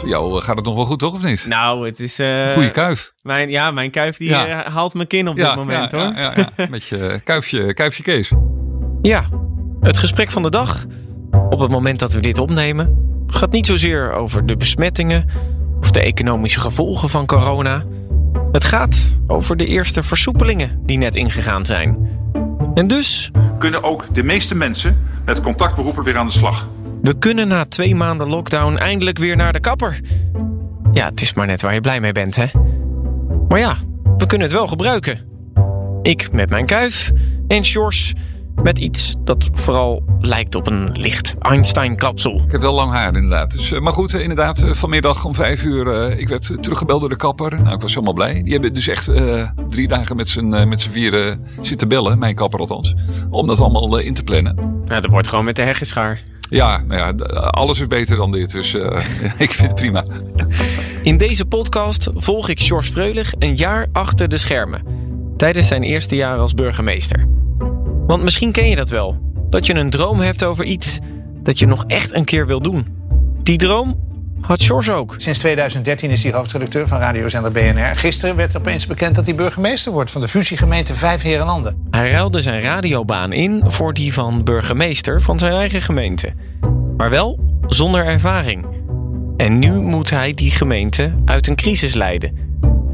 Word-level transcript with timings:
Voor 0.00 0.08
jou 0.08 0.36
eh, 0.38 0.42
gaat 0.44 0.56
het 0.56 0.64
nog 0.64 0.74
wel 0.74 0.84
goed, 0.84 0.98
toch? 0.98 1.14
Of 1.14 1.22
niet? 1.22 1.46
Nou, 1.48 1.86
het 1.86 2.00
is... 2.00 2.18
eh, 2.18 2.52
Goeie 2.52 2.70
kuif. 2.70 3.12
Mijn, 3.22 3.50
ja, 3.50 3.70
mijn 3.70 3.90
kuif 3.90 4.16
die 4.16 4.28
Ja. 4.28 4.46
eh, 4.64 4.72
haalt 4.74 4.94
mijn 4.94 5.06
kin 5.06 5.28
op 5.28 5.36
dit 5.36 5.54
moment, 5.54 5.90
ja, 5.92 5.98
hoor. 5.98 6.16
Ja, 6.16 6.32
ja, 6.36 6.48
ja. 6.56 6.66
Met 6.70 6.84
je 6.84 7.20
kuifje, 7.24 7.74
kuifje 7.74 8.02
Kees. 8.02 8.32
Ja, 9.02 9.24
het 9.80 9.98
gesprek 9.98 10.30
van 10.30 10.42
de 10.42 10.50
dag, 10.50 10.84
op 11.50 11.60
het 11.60 11.70
moment 11.70 11.98
dat 11.98 12.12
we 12.12 12.20
dit 12.20 12.38
opnemen, 12.38 12.96
gaat 13.26 13.52
niet 13.52 13.66
zozeer 13.66 14.12
over 14.12 14.46
de 14.46 14.56
besmettingen 14.56 15.24
of 15.80 15.90
de 15.90 16.00
economische 16.00 16.60
gevolgen 16.60 17.08
van 17.08 17.26
corona. 17.26 17.84
Het 18.52 18.64
gaat 18.64 19.18
over 19.26 19.56
de 19.56 19.66
eerste 19.66 20.02
versoepelingen 20.02 20.80
die 20.86 20.98
net 20.98 21.16
ingegaan 21.16 21.66
zijn. 21.66 22.08
En 22.74 22.86
dus, 22.86 23.30
kunnen 23.58 23.82
ook 23.82 24.04
de 24.14 24.22
meeste 24.22 24.54
mensen 24.54 25.06
met 25.24 25.40
contactberoepen 25.40 26.04
weer 26.04 26.16
aan 26.16 26.26
de 26.26 26.32
slag. 26.32 26.68
We 27.02 27.18
kunnen 27.18 27.48
na 27.48 27.64
twee 27.64 27.94
maanden 27.94 28.28
lockdown 28.28 28.76
eindelijk 28.76 29.18
weer 29.18 29.36
naar 29.36 29.52
de 29.52 29.60
kapper. 29.60 30.00
Ja, 30.92 31.08
het 31.08 31.20
is 31.20 31.34
maar 31.34 31.46
net 31.46 31.62
waar 31.62 31.74
je 31.74 31.80
blij 31.80 32.00
mee 32.00 32.12
bent, 32.12 32.36
hè? 32.36 32.46
Maar 33.48 33.58
ja, 33.58 33.76
we 34.16 34.26
kunnen 34.26 34.46
het 34.48 34.56
wel 34.56 34.66
gebruiken. 34.66 35.18
Ik 36.02 36.32
met 36.32 36.50
mijn 36.50 36.66
kuif 36.66 37.10
en 37.48 37.64
Sjors 37.64 38.12
met 38.62 38.78
iets 38.78 39.16
dat 39.24 39.50
vooral 39.52 40.02
lijkt 40.20 40.54
op 40.54 40.66
een 40.66 40.90
licht 40.92 41.34
Einstein-kapsel. 41.38 42.42
Ik 42.46 42.52
heb 42.52 42.60
wel 42.60 42.74
lang 42.74 42.92
haar 42.92 43.14
inderdaad. 43.14 43.50
Dus, 43.50 43.72
eh, 43.72 43.80
maar 43.80 43.92
goed, 43.92 44.14
eh, 44.14 44.20
inderdaad, 44.20 44.62
eh, 44.62 44.74
vanmiddag 44.74 45.24
om 45.24 45.34
vijf 45.34 45.64
uur. 45.64 45.86
eh, 45.86 46.18
ik 46.18 46.28
werd 46.28 46.62
teruggebeld 46.62 47.00
door 47.00 47.08
de 47.08 47.16
kapper. 47.16 47.62
Nou, 47.62 47.74
ik 47.74 47.80
was 47.80 47.94
helemaal 47.94 48.14
blij. 48.14 48.42
Die 48.42 48.52
hebben 48.52 48.74
dus 48.74 48.88
echt 48.88 49.10
drie 49.68 49.88
dagen 49.88 50.16
met 50.16 50.28
z'n 50.28 50.68
met 50.68 50.80
z'n 50.80 50.90
vieren 50.90 51.44
zitten 51.60 51.88
bellen. 51.88 52.18
Mijn 52.18 52.34
kapper 52.34 52.60
althans. 52.60 52.94
Om 53.30 53.46
dat 53.46 53.60
allemaal 53.60 53.98
in 53.98 54.14
te 54.14 54.22
plannen. 54.22 54.54
Nou, 54.54 55.00
dat 55.00 55.10
wordt 55.10 55.28
gewoon 55.28 55.44
met 55.44 55.56
de 55.56 55.62
heggeschaar. 55.62 56.20
Ja, 56.50 56.84
ja, 56.88 57.10
alles 57.50 57.80
is 57.80 57.86
beter 57.86 58.16
dan 58.16 58.32
dit. 58.32 58.52
Dus 58.52 58.74
eh, 58.74 59.00
ik 59.38 59.52
vind 59.52 59.68
het 59.68 59.74
prima. 59.74 60.04
In 61.02 61.16
deze 61.16 61.46
podcast 61.46 62.10
volg 62.14 62.48
ik 62.48 62.60
Sjors 62.60 62.88
Freulich 62.88 63.32
een 63.38 63.56
jaar 63.56 63.86
achter 63.92 64.28
de 64.28 64.36
schermen. 64.36 64.82
Tijdens 65.36 65.68
zijn 65.68 65.82
eerste 65.82 66.16
jaar 66.16 66.38
als 66.38 66.54
burgemeester. 66.54 67.26
Want 68.06 68.22
misschien 68.22 68.52
ken 68.52 68.68
je 68.68 68.76
dat 68.76 68.90
wel. 68.90 69.18
Dat 69.50 69.66
je 69.66 69.74
een 69.74 69.90
droom 69.90 70.20
hebt 70.20 70.44
over 70.44 70.64
iets 70.64 70.98
dat 71.42 71.58
je 71.58 71.66
nog 71.66 71.84
echt 71.86 72.14
een 72.14 72.24
keer 72.24 72.46
wil 72.46 72.60
doen. 72.60 72.86
Die 73.42 73.58
droom 73.58 74.09
had 74.40 74.60
Sjors 74.60 74.90
ook. 74.90 75.14
Sinds 75.18 75.38
2013 75.38 76.10
is 76.10 76.22
hij 76.22 76.32
hoofdredacteur 76.32 76.88
van 76.88 76.98
radiozender 76.98 77.52
BNR. 77.52 77.96
Gisteren 77.96 78.36
werd 78.36 78.56
opeens 78.56 78.86
bekend 78.86 79.14
dat 79.14 79.24
hij 79.24 79.34
burgemeester 79.34 79.92
wordt 79.92 80.10
van 80.10 80.20
de 80.20 80.28
fusiegemeente 80.28 80.94
Vijf 80.94 81.22
Herenlanden. 81.22 81.86
Hij 81.90 82.10
ruilde 82.10 82.42
zijn 82.42 82.60
radiobaan 82.60 83.32
in 83.32 83.62
voor 83.66 83.94
die 83.94 84.12
van 84.12 84.44
burgemeester 84.44 85.20
van 85.20 85.38
zijn 85.38 85.52
eigen 85.52 85.82
gemeente. 85.82 86.32
Maar 86.96 87.10
wel 87.10 87.38
zonder 87.66 88.04
ervaring. 88.04 88.66
En 89.36 89.58
nu 89.58 89.72
moet 89.72 90.10
hij 90.10 90.34
die 90.34 90.50
gemeente 90.50 91.14
uit 91.24 91.46
een 91.46 91.56
crisis 91.56 91.94
leiden. 91.94 92.48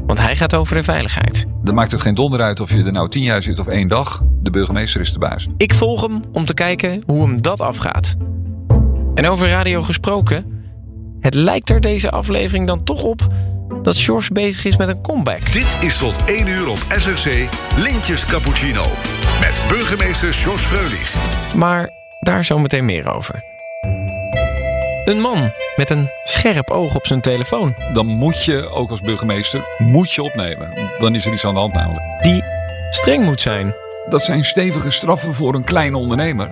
Want 0.05 0.19
hij 0.19 0.35
gaat 0.35 0.55
over 0.55 0.75
de 0.75 0.83
veiligheid. 0.83 1.45
Dan 1.63 1.75
maakt 1.75 1.91
het 1.91 2.01
geen 2.01 2.15
donder 2.15 2.41
uit 2.41 2.59
of 2.59 2.71
je 2.71 2.83
er 2.83 2.91
nou 2.91 3.09
tien 3.09 3.23
jaar 3.23 3.41
zit 3.41 3.59
of 3.59 3.67
één 3.67 3.87
dag. 3.87 4.23
De 4.41 4.49
burgemeester 4.49 5.01
is 5.01 5.13
de 5.13 5.19
baas. 5.19 5.47
Ik 5.57 5.73
volg 5.73 6.01
hem 6.01 6.21
om 6.31 6.45
te 6.45 6.53
kijken 6.53 7.01
hoe 7.05 7.21
hem 7.21 7.41
dat 7.41 7.61
afgaat. 7.61 8.15
En 9.15 9.27
over 9.27 9.49
radio 9.49 9.81
gesproken, 9.81 10.56
het 11.27 11.35
lijkt 11.35 11.69
er 11.69 11.81
deze 11.81 12.09
aflevering 12.09 12.67
dan 12.67 12.83
toch 12.83 13.03
op 13.03 13.27
dat 13.81 13.95
Sjors 13.95 14.29
bezig 14.29 14.65
is 14.65 14.77
met 14.77 14.87
een 14.87 15.01
comeback. 15.01 15.51
Dit 15.51 15.77
is 15.81 15.97
tot 15.97 16.25
1 16.25 16.47
uur 16.47 16.69
op 16.69 16.77
SRC 16.97 17.47
Lintjes 17.77 18.25
Cappuccino. 18.25 18.85
Met 19.39 19.61
burgemeester 19.69 20.33
George 20.33 20.63
Freulich. 20.63 21.15
Maar 21.55 21.89
daar 22.19 22.43
zometeen 22.43 22.85
meer 22.85 23.09
over. 23.13 23.43
Een 25.05 25.21
man 25.21 25.51
met 25.75 25.89
een 25.89 26.09
scherp 26.23 26.69
oog 26.69 26.95
op 26.95 27.07
zijn 27.07 27.21
telefoon. 27.21 27.75
Dan 27.93 28.05
moet 28.05 28.43
je, 28.43 28.69
ook 28.69 28.89
als 28.89 29.01
burgemeester, 29.01 29.65
moet 29.77 30.11
je 30.11 30.23
opnemen. 30.23 30.91
Dan 30.97 31.15
is 31.15 31.25
er 31.25 31.33
iets 31.33 31.45
aan 31.45 31.53
de 31.53 31.59
hand 31.59 31.73
namelijk. 31.73 32.23
Die 32.23 32.43
streng 32.89 33.23
moet 33.23 33.41
zijn. 33.41 33.75
Dat 34.09 34.23
zijn 34.23 34.45
stevige 34.45 34.89
straffen 34.89 35.33
voor 35.33 35.55
een 35.55 35.63
kleine 35.63 35.97
ondernemer. 35.97 36.49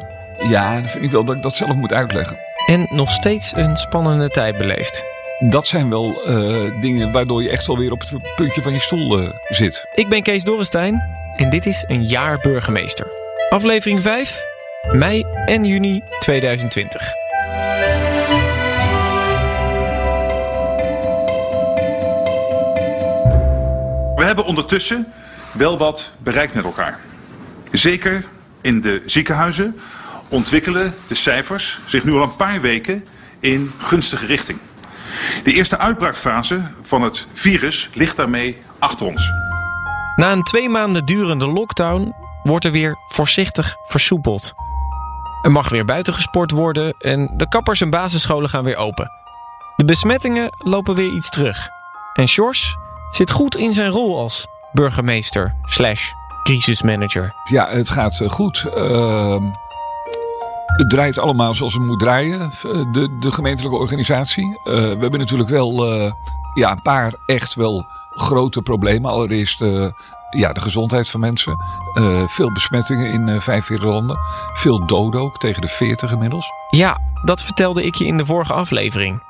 Ja, 0.48 0.74
dan 0.74 0.90
vind 0.90 1.04
ik 1.04 1.12
wel 1.12 1.24
dat 1.24 1.36
ik 1.36 1.42
dat 1.42 1.56
zelf 1.56 1.76
moet 1.76 1.94
uitleggen. 1.94 2.45
En 2.66 2.88
nog 2.90 3.10
steeds 3.12 3.52
een 3.56 3.76
spannende 3.76 4.30
tijd 4.30 4.58
beleeft. 4.58 5.06
Dat 5.40 5.68
zijn 5.68 5.90
wel 5.90 6.24
eh, 6.24 6.82
dingen 6.82 7.12
waardoor 7.12 7.44
je 7.44 7.50
echt 7.50 7.68
wel 7.68 7.78
weer 7.78 7.92
op 7.92 8.02
het 8.02 8.36
puntje 8.36 8.62
van 8.62 8.74
je 8.74 8.80
stoel 8.80 9.20
eh, 9.20 9.30
zit. 9.50 9.86
Ik 9.94 10.10
ben 10.10 10.24
Kees 10.24 10.44
Dorrestein 10.44 11.04
en 11.36 11.50
dit 11.50 11.66
is 11.66 11.84
een 11.88 12.06
jaar 12.06 12.38
burgemeester. 12.38 13.12
Aflevering 13.50 14.02
5, 14.02 14.46
mei 14.92 15.24
en 15.46 15.64
juni 15.64 16.02
2020. 16.20 17.14
We 24.16 24.24
hebben 24.24 24.46
ondertussen 24.46 25.14
wel 25.52 25.78
wat 25.78 26.14
bereikt 26.18 26.54
met 26.54 26.64
elkaar. 26.64 27.00
Zeker 27.72 28.26
in 28.62 28.82
de 28.82 29.02
ziekenhuizen 29.06 29.80
ontwikkelen 30.30 30.94
de 31.08 31.16
cijfers 31.16 31.80
zich 31.86 32.04
nu 32.04 32.14
al 32.14 32.24
een 32.24 32.36
paar 32.36 32.62
weken 32.62 33.06
in 33.40 33.72
gunstige 33.78 34.26
richting. 34.26 34.60
De 35.44 35.54
eerste 35.54 35.78
uitbraakfase 35.78 36.62
van 36.82 37.02
het 37.02 37.26
virus 37.34 37.90
ligt 37.94 38.16
daarmee 38.16 38.62
achter 38.80 39.06
ons. 39.06 39.32
Na 40.16 40.32
een 40.32 40.44
twee 40.44 40.70
maanden 40.70 41.06
durende 41.06 41.48
lockdown 41.48 42.14
wordt 42.44 42.66
er 42.66 42.72
weer 42.72 42.98
voorzichtig 43.06 43.76
versoepeld. 43.86 44.54
Er 45.42 45.52
mag 45.52 45.70
weer 45.70 45.86
buiten 45.86 46.14
gesport 46.14 46.52
worden 46.52 46.94
en 47.00 47.34
de 47.38 47.48
kappers 47.48 47.82
en 47.82 47.90
basisscholen 47.90 48.50
gaan 48.50 48.64
weer 48.64 48.78
open. 48.78 49.12
De 49.76 49.86
besmettingen 49.86 50.50
lopen 50.58 50.96
weer 50.96 51.14
iets 51.14 51.30
terug. 51.30 51.70
En 52.14 52.28
Sjors 52.28 52.76
zit 53.12 53.32
goed 53.32 53.56
in 53.56 53.74
zijn 53.74 53.90
rol 53.90 54.20
als 54.20 54.48
burgemeester 54.72 55.54
slash 55.64 56.12
crisismanager. 56.44 57.34
Ja, 57.44 57.68
het 57.70 57.90
gaat 57.90 58.22
eh, 58.22 58.30
goed. 58.30 58.66
Ehm, 58.76 59.44
het 60.66 60.90
draait 60.90 61.20
allemaal 61.20 61.54
zoals 61.54 61.74
het 61.74 61.84
moet 61.84 62.00
draaien, 62.00 62.42
eh, 62.42 62.92
de, 62.92 63.18
de 63.20 63.32
gemeentelijke 63.32 63.78
organisatie. 63.78 64.60
Eh, 64.64 64.74
we 64.74 64.98
hebben 65.00 65.20
natuurlijk 65.20 65.50
wel 65.50 65.92
eh, 65.92 66.12
ja, 66.54 66.72
een 66.72 66.82
paar 66.82 67.14
echt 67.26 67.56
wel 67.56 67.86
grote 68.10 68.62
problemen. 68.62 69.12
Allereerst 69.12 69.60
ja, 70.30 70.54
de 70.54 70.60
gezondheid 70.60 71.10
van 71.10 71.20
mensen. 71.20 71.58
Veel 72.28 72.52
besmettingen 72.52 73.12
in 73.12 73.42
vijf 73.42 73.66
vier 73.66 73.80
landen. 73.80 74.18
Veel 74.54 74.86
doden 74.86 75.22
ook, 75.22 75.38
tegen 75.38 75.62
de 75.62 75.68
40 75.68 76.12
inmiddels. 76.12 76.52
Ja, 76.70 76.98
dat 77.24 77.44
vertelde 77.44 77.84
ik 77.84 77.96
je 77.96 78.06
in 78.06 78.18
de 78.18 78.26
vorige 78.26 78.54
aflevering. 78.54 79.24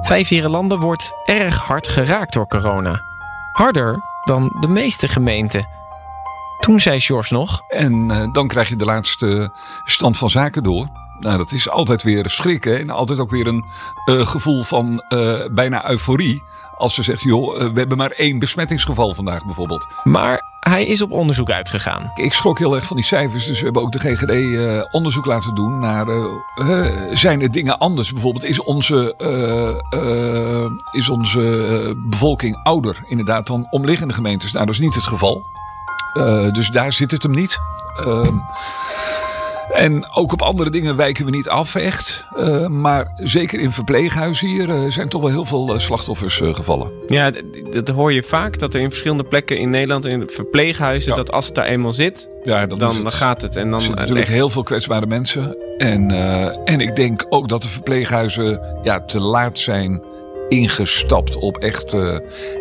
Vijf 0.00 0.30
landen 0.30 0.78
wordt 0.78 1.12
erg 1.24 1.58
hard 1.58 1.88
geraakt 1.88 2.32
door 2.32 2.46
corona. 2.46 3.02
Harder 3.52 4.00
dan 4.24 4.56
de 4.60 4.68
meeste 4.68 5.08
gemeenten. 5.08 5.77
Toen 6.60 6.80
zei 6.80 6.98
Sjors 6.98 7.30
nog... 7.30 7.62
En 7.68 8.10
eh, 8.10 8.32
dan 8.32 8.48
krijg 8.48 8.68
je 8.68 8.76
de 8.76 8.84
laatste 8.84 9.50
stand 9.84 10.18
van 10.18 10.30
zaken 10.30 10.62
door. 10.62 10.86
Nou, 11.20 11.38
dat 11.38 11.52
is 11.52 11.68
altijd 11.70 12.02
weer 12.02 12.30
schrikken 12.30 12.78
en 12.78 12.90
altijd 12.90 13.18
ook 13.18 13.30
weer 13.30 13.46
een 13.46 13.64
eh, 14.04 14.26
gevoel 14.26 14.62
van 14.62 15.02
eh, 15.08 15.40
bijna 15.50 15.90
euforie. 15.90 16.42
Als 16.76 16.94
ze 16.94 17.02
zegt, 17.02 17.22
joh, 17.22 17.58
we 17.58 17.78
hebben 17.78 17.96
maar 17.96 18.10
één 18.10 18.38
besmettingsgeval 18.38 19.14
vandaag 19.14 19.44
bijvoorbeeld. 19.44 19.86
Maar 20.04 20.42
hij 20.60 20.86
is 20.86 21.02
op 21.02 21.10
onderzoek 21.10 21.50
uitgegaan. 21.50 22.10
Ik 22.14 22.32
schrok 22.32 22.58
heel 22.58 22.74
erg 22.74 22.86
van 22.86 22.96
die 22.96 23.04
cijfers, 23.04 23.46
dus 23.46 23.58
we 23.58 23.64
hebben 23.64 23.82
ook 23.82 23.92
de 23.92 23.98
GGD 23.98 24.92
onderzoek 24.92 25.26
laten 25.26 25.54
doen 25.54 25.78
naar, 25.78 26.06
zijn 27.12 27.42
er 27.42 27.50
dingen 27.50 27.78
anders? 27.78 28.12
Bijvoorbeeld, 28.12 28.44
is 28.44 28.60
onze, 28.62 29.14
is 30.92 31.08
onze 31.08 31.94
bevolking 32.08 32.60
ouder 32.62 33.04
inderdaad 33.06 33.46
dan 33.46 33.66
omliggende 33.70 34.14
gemeentes? 34.14 34.52
Nou, 34.52 34.66
dat 34.66 34.74
is 34.74 34.80
niet 34.80 34.94
het 34.94 35.06
geval. 35.06 35.42
Eh, 36.14 36.52
dus 36.52 36.68
daar 36.70 36.92
zit 36.92 37.10
het 37.10 37.22
hem 37.22 37.32
niet. 37.32 37.58
Ehm, 38.04 38.34
en 39.74 40.14
ook 40.14 40.32
op 40.32 40.42
andere 40.42 40.70
dingen 40.70 40.96
wijken 40.96 41.24
we 41.24 41.30
niet 41.30 41.48
af, 41.48 41.74
echt. 41.74 42.24
Eh, 42.36 42.66
maar 42.66 43.12
zeker 43.14 43.60
in 43.60 43.72
verpleeghuizen 43.72 44.48
hier 44.48 44.70
eh, 44.70 44.90
zijn 44.90 45.08
toch 45.08 45.20
wel 45.20 45.30
heel 45.30 45.44
veel 45.44 45.78
slachtoffers 45.78 46.40
gevallen. 46.44 46.92
Ja, 47.06 47.32
dat 47.70 47.88
hoor 47.88 48.12
je 48.12 48.22
vaak. 48.22 48.58
Dat 48.58 48.74
er 48.74 48.80
in 48.80 48.88
verschillende 48.88 49.24
plekken 49.24 49.58
in 49.58 49.70
Nederland, 49.70 50.06
in 50.06 50.22
verpleeghuizen, 50.26 51.10
Ja. 51.10 51.16
dat 51.16 51.32
als 51.32 51.46
het 51.46 51.54
daar 51.54 51.66
eenmaal 51.66 51.92
zit, 51.92 52.28
Ja, 52.42 52.66
dan, 52.66 52.78
dan, 52.78 52.94
het- 52.94 53.02
dan 53.02 53.12
gaat 53.12 53.42
het. 53.42 53.56
En 53.56 53.70
dan 53.70 53.78
Er 53.78 53.84
zijn 53.84 53.96
natuurlijk 53.96 54.28
heel 54.28 54.48
veel 54.50 54.62
kwetsbare 54.62 55.06
mensen. 55.06 55.56
En, 55.78 56.10
en 56.64 56.80
ik 56.80 56.96
denk 56.96 57.26
ook 57.28 57.48
dat 57.48 57.62
de 57.62 57.68
verpleeghuizen 57.68 58.60
ja, 58.82 59.00
te 59.04 59.20
laat 59.20 59.58
zijn 59.58 60.02
ingestapt 60.48 61.36
op 61.36 61.56
echt 61.58 61.96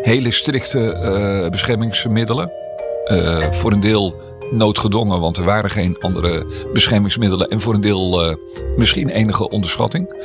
hele 0.02 0.32
strikte 0.32 1.48
beschermingsmiddelen. 1.52 2.52
Eh, 3.08 3.52
voor 3.52 3.72
een 3.72 3.80
deel 3.80 4.16
noodgedwongen, 4.52 5.20
want 5.20 5.38
er 5.38 5.44
waren 5.44 5.70
geen 5.70 5.98
andere 6.00 6.46
beschermingsmiddelen. 6.74 7.48
En 7.48 7.62
voor 7.62 7.74
een 7.74 7.82
deel 7.82 8.24
eh, 8.26 8.36
misschien 8.78 9.10
enige 9.10 9.50
onderschatting. 9.50 10.16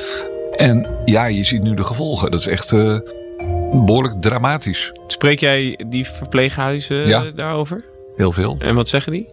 En 0.57 1.01
ja, 1.05 1.25
je 1.25 1.45
ziet 1.45 1.63
nu 1.63 1.75
de 1.75 1.85
gevolgen. 1.85 2.31
Dat 2.31 2.41
is 2.41 2.47
echt 2.47 2.73
eh, 2.73 2.99
behoorlijk 3.85 4.23
dramatisch. 4.23 4.93
Spreek 5.07 5.39
jij 5.41 5.81
die 5.89 6.07
verpleeghuizen 6.07 7.09
Ja. 7.09 7.31
daarover? 7.31 7.81
Heel 8.17 8.33
veel. 8.33 8.57
En 8.59 8.75
wat 8.75 8.89
zeggen 8.89 9.13
die? 9.13 9.27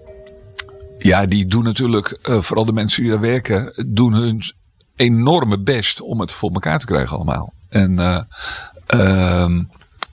Ja, 0.97 1.25
die 1.25 1.45
doen 1.45 1.63
natuurlijk, 1.63 2.19
vooral 2.21 2.65
de 2.65 2.73
mensen 2.73 3.01
die 3.01 3.11
daar 3.11 3.21
werken, 3.21 3.85
doen 3.87 4.13
hun 4.13 4.41
enorme 4.99 5.59
best 5.59 6.01
om 6.01 6.19
het 6.19 6.31
voor 6.31 6.51
elkaar 6.51 6.79
te 6.79 6.85
krijgen 6.85 7.15
allemaal. 7.15 7.53
En, 7.69 7.99
eh, 7.99 8.21
ehm, 8.85 9.63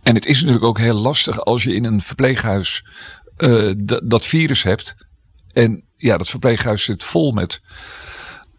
en 0.02 0.14
het 0.14 0.26
is 0.26 0.38
natuurlijk 0.38 0.64
ook 0.64 0.78
heel 0.78 1.00
lastig 1.00 1.40
als 1.40 1.62
je 1.62 1.74
in 1.74 1.84
een 1.84 2.00
verpleeghuis 2.00 2.84
eh, 3.36 3.70
dat 4.04 4.26
virus 4.26 4.62
hebt. 4.62 4.96
En 5.52 5.82
ja, 5.96 6.16
dat 6.16 6.30
verpleeghuis 6.30 6.84
zit 6.84 7.04
vol 7.04 7.32
met 7.32 7.60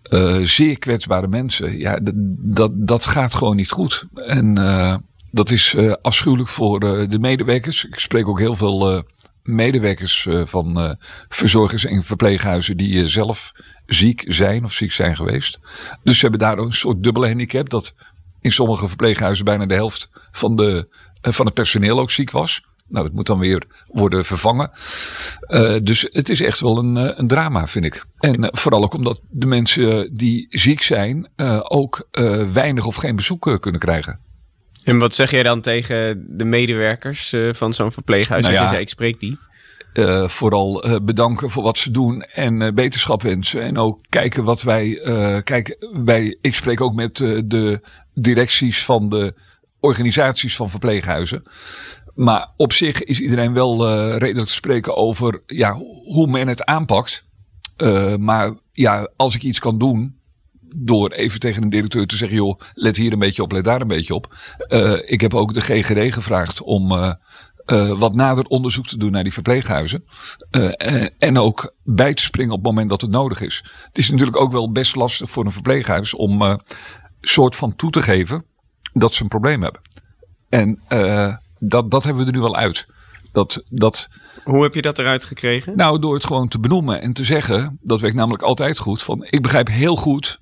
eh, 0.03 0.37
zeer 0.41 0.79
kwetsbare 0.79 1.27
mensen. 1.27 1.77
Ja, 1.77 1.99
dat, 2.39 2.71
dat 2.73 3.05
gaat 3.05 3.33
gewoon 3.33 3.55
niet 3.55 3.71
goed. 3.71 4.05
En 4.13 4.57
eh, 4.57 4.95
dat 5.31 5.51
is 5.51 5.75
afschuwelijk 6.01 6.49
voor 6.49 6.79
de 7.09 7.19
medewerkers. 7.19 7.85
Ik 7.85 7.99
spreek 7.99 8.27
ook 8.27 8.39
heel 8.39 8.55
veel 8.55 9.03
medewerkers 9.43 10.27
van 10.43 10.97
verzorgers 11.29 11.85
en 11.85 12.03
verpleeghuizen 12.03 12.77
die 12.77 13.07
zelf 13.07 13.51
ziek 13.85 14.23
zijn 14.27 14.63
of 14.63 14.73
ziek 14.73 14.91
zijn 14.91 15.15
geweest. 15.15 15.59
Dus 16.03 16.15
ze 16.15 16.21
hebben 16.21 16.39
daar 16.39 16.57
een 16.57 16.73
soort 16.73 17.03
dubbele 17.03 17.27
handicap 17.27 17.69
dat 17.69 17.93
in 18.41 18.51
sommige 18.51 18.87
verpleeghuizen 18.87 19.45
bijna 19.45 19.65
de 19.65 19.73
helft 19.73 20.11
van, 20.31 20.55
de, 20.55 20.87
van 21.21 21.45
het 21.45 21.55
personeel 21.55 21.99
ook 21.99 22.11
ziek 22.11 22.31
was. 22.31 22.61
Nou, 22.89 23.05
dat 23.05 23.13
moet 23.13 23.27
dan 23.27 23.39
weer 23.39 23.63
worden 23.87 24.25
vervangen. 24.25 24.71
Eh, 25.39 25.75
dus 25.83 26.07
het 26.11 26.29
is 26.29 26.41
echt 26.41 26.59
wel 26.59 26.77
een, 26.77 26.97
eh, 26.97 27.11
een 27.15 27.27
drama, 27.27 27.67
vind 27.67 27.85
ik. 27.85 28.05
En 28.19 28.43
eh, 28.43 28.49
vooral 28.51 28.83
ook 28.83 28.93
omdat 28.93 29.19
de 29.29 29.47
mensen 29.47 30.13
die 30.13 30.45
ziek 30.49 30.81
zijn 30.81 31.29
ook 31.63 32.07
weinig 32.53 32.85
of 32.85 32.95
geen 32.95 33.15
bezoek 33.15 33.57
kunnen 33.59 33.81
krijgen. 33.81 34.19
En 34.83 34.97
wat 34.97 35.13
zeg 35.13 35.31
jij 35.31 35.43
dan 35.43 35.61
tegen 35.61 36.25
de 36.29 36.45
medewerkers 36.45 37.33
van 37.51 37.73
zo'n 37.73 37.91
verpleeghuis? 37.91 38.43
Nou 38.43 38.55
je 38.55 38.61
ja. 38.61 38.67
zei, 38.67 38.81
ik 38.81 38.89
spreek 38.89 39.19
die. 39.19 39.37
vooral 40.27 40.99
bedanken 41.03 41.49
voor 41.49 41.63
wat 41.63 41.77
ze 41.77 41.91
doen 41.91 42.21
en 42.21 42.61
eh, 42.61 42.73
beterschap 42.73 43.21
wensen. 43.21 43.61
En 43.61 43.77
ook 43.77 43.99
kijken 44.09 44.43
wat 44.43 44.61
wij. 44.61 45.01
kijk, 45.43 45.77
wij, 46.03 46.37
ik 46.41 46.55
spreek 46.55 46.81
ook 46.81 46.95
met 46.95 47.17
de 47.45 47.81
directies 48.13 48.85
van 48.85 49.09
de 49.09 49.33
organisaties 49.79 50.55
van 50.55 50.69
verpleeghuizen. 50.69 51.43
Maar 52.17 52.53
op 52.55 52.73
zich 52.73 53.03
is 53.03 53.19
iedereen 53.19 53.53
wel 53.53 53.87
eh, 53.87 54.17
redelijk 54.17 54.47
te 54.47 54.53
spreken 54.53 54.95
over 54.95 55.41
ja, 55.45 55.73
hoe 56.03 56.27
men 56.27 56.47
het 56.47 56.65
aanpakt. 56.65 57.25
Eh, 57.75 58.15
maar 58.15 58.53
ja, 58.71 59.09
als 59.15 59.35
ik 59.35 59.43
iets 59.43 59.59
kan 59.59 59.77
doen. 59.77 60.15
Door 60.79 61.11
even 61.11 61.39
tegen 61.39 61.63
een 61.63 61.69
directeur 61.69 62.07
te 62.07 62.15
zeggen: 62.15 62.37
joh, 62.37 62.59
let 62.73 62.97
hier 62.97 63.11
een 63.13 63.19
beetje 63.19 63.41
op, 63.41 63.51
let 63.51 63.63
daar 63.63 63.81
een 63.81 63.87
beetje 63.87 64.13
op. 64.13 64.35
Eh, 64.57 64.93
ik 65.05 65.21
heb 65.21 65.33
ook 65.33 65.53
de 65.53 65.61
GGD 65.61 66.13
gevraagd 66.13 66.61
om 66.61 67.15
wat 67.97 68.15
nader 68.15 68.45
onderzoek 68.45 68.87
te 68.87 68.97
doen 68.97 69.11
naar 69.11 69.23
die 69.23 69.33
verpleeghuizen. 69.33 70.03
En, 70.49 71.13
en 71.17 71.37
ook 71.37 71.75
bij 71.83 72.13
te 72.13 72.21
springen 72.21 72.51
op 72.51 72.57
het 72.57 72.67
moment 72.67 72.89
dat 72.89 73.01
het 73.01 73.11
nodig 73.11 73.41
is. 73.41 73.63
Het 73.87 73.97
is 73.97 74.09
natuurlijk 74.09 74.37
ook 74.37 74.51
wel 74.51 74.71
best 74.71 74.95
lastig 74.95 75.29
voor 75.29 75.45
een 75.45 75.51
verpleeghuis 75.51 76.13
om 76.13 76.59
soort 77.21 77.55
van 77.55 77.75
toe 77.75 77.91
te 77.91 78.01
geven 78.01 78.45
dat 78.93 79.13
ze 79.13 79.21
een 79.21 79.27
probleem 79.27 79.61
hebben. 79.61 79.81
En 80.49 80.79
dat, 81.59 81.91
dat 81.91 82.03
hebben 82.03 82.21
we 82.21 82.29
er 82.31 82.35
nu 82.35 82.41
wel 82.41 82.55
uit. 82.55 82.87
Dat, 83.31 83.63
dat, 83.69 84.07
Hoe 84.43 84.63
heb 84.63 84.75
je 84.75 84.81
dat 84.81 84.99
eruit 84.99 85.23
gekregen? 85.23 85.77
nou, 85.77 85.99
door 85.99 86.13
het 86.13 86.25
gewoon 86.25 86.47
te 86.47 86.59
benoemen 86.59 87.01
en 87.01 87.13
te 87.13 87.23
zeggen, 87.23 87.77
dat 87.81 87.99
werkt 87.99 88.15
namelijk 88.15 88.43
altijd 88.43 88.79
goed. 88.79 89.03
Van, 89.03 89.25
ik 89.29 89.41
begrijp 89.41 89.67
heel 89.67 89.95
goed 89.95 90.39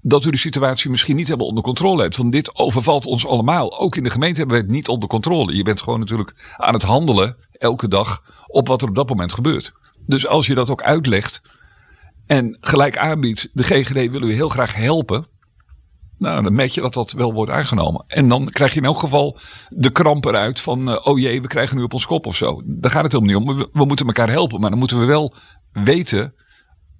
dat 0.00 0.24
u 0.24 0.30
de 0.30 0.36
situatie 0.36 0.90
misschien 0.90 1.16
niet 1.16 1.26
helemaal 1.26 1.46
onder 1.46 1.64
controle 1.64 2.02
hebt. 2.02 2.16
Want 2.16 2.32
dit 2.32 2.56
overvalt 2.56 3.06
ons 3.06 3.26
allemaal. 3.26 3.78
Ook 3.78 3.96
in 3.96 4.04
de 4.04 4.10
gemeente 4.10 4.38
hebben 4.38 4.56
we 4.56 4.62
het 4.62 4.72
niet 4.72 4.88
onder 4.88 5.08
controle. 5.08 5.56
Je 5.56 5.62
bent 5.62 5.82
gewoon 5.82 5.98
natuurlijk 5.98 6.54
aan 6.56 6.74
het 6.74 6.82
handelen 6.82 7.36
elke 7.52 7.88
dag 7.88 8.22
op 8.46 8.68
wat 8.68 8.82
er 8.82 8.88
op 8.88 8.94
dat 8.94 9.08
moment 9.08 9.32
gebeurt. 9.32 9.72
Dus 10.06 10.26
als 10.26 10.46
je 10.46 10.54
dat 10.54 10.70
ook 10.70 10.82
uitlegt 10.82 11.42
en 12.26 12.56
gelijk 12.60 12.98
aanbiedt, 12.98 13.48
de 13.52 13.62
GGD 13.62 14.10
wil 14.10 14.22
u 14.22 14.32
heel 14.32 14.48
graag 14.48 14.74
helpen. 14.74 15.26
Nou, 16.22 16.42
dan 16.42 16.54
merk 16.54 16.70
je 16.70 16.80
dat 16.80 16.94
dat 16.94 17.12
wel 17.12 17.32
wordt 17.32 17.50
aangenomen. 17.50 18.04
En 18.06 18.28
dan 18.28 18.48
krijg 18.48 18.72
je 18.72 18.78
in 18.78 18.84
elk 18.84 18.98
geval 18.98 19.38
de 19.68 19.90
kramp 19.90 20.24
eruit 20.24 20.60
van, 20.60 20.90
eh, 20.90 21.06
oh 21.06 21.18
jee, 21.18 21.42
we 21.42 21.46
krijgen 21.48 21.76
nu 21.76 21.82
op 21.82 21.92
ons 21.92 22.06
kop 22.06 22.26
of 22.26 22.36
zo. 22.36 22.62
Daar 22.64 22.90
gaat 22.90 23.02
het 23.02 23.12
helemaal 23.12 23.40
niet 23.40 23.48
om. 23.48 23.56
We, 23.56 23.68
we 23.72 23.84
moeten 23.84 24.06
elkaar 24.06 24.30
helpen, 24.30 24.60
maar 24.60 24.70
dan 24.70 24.78
moeten 24.78 24.98
we 25.00 25.04
wel 25.04 25.34
weten 25.72 26.34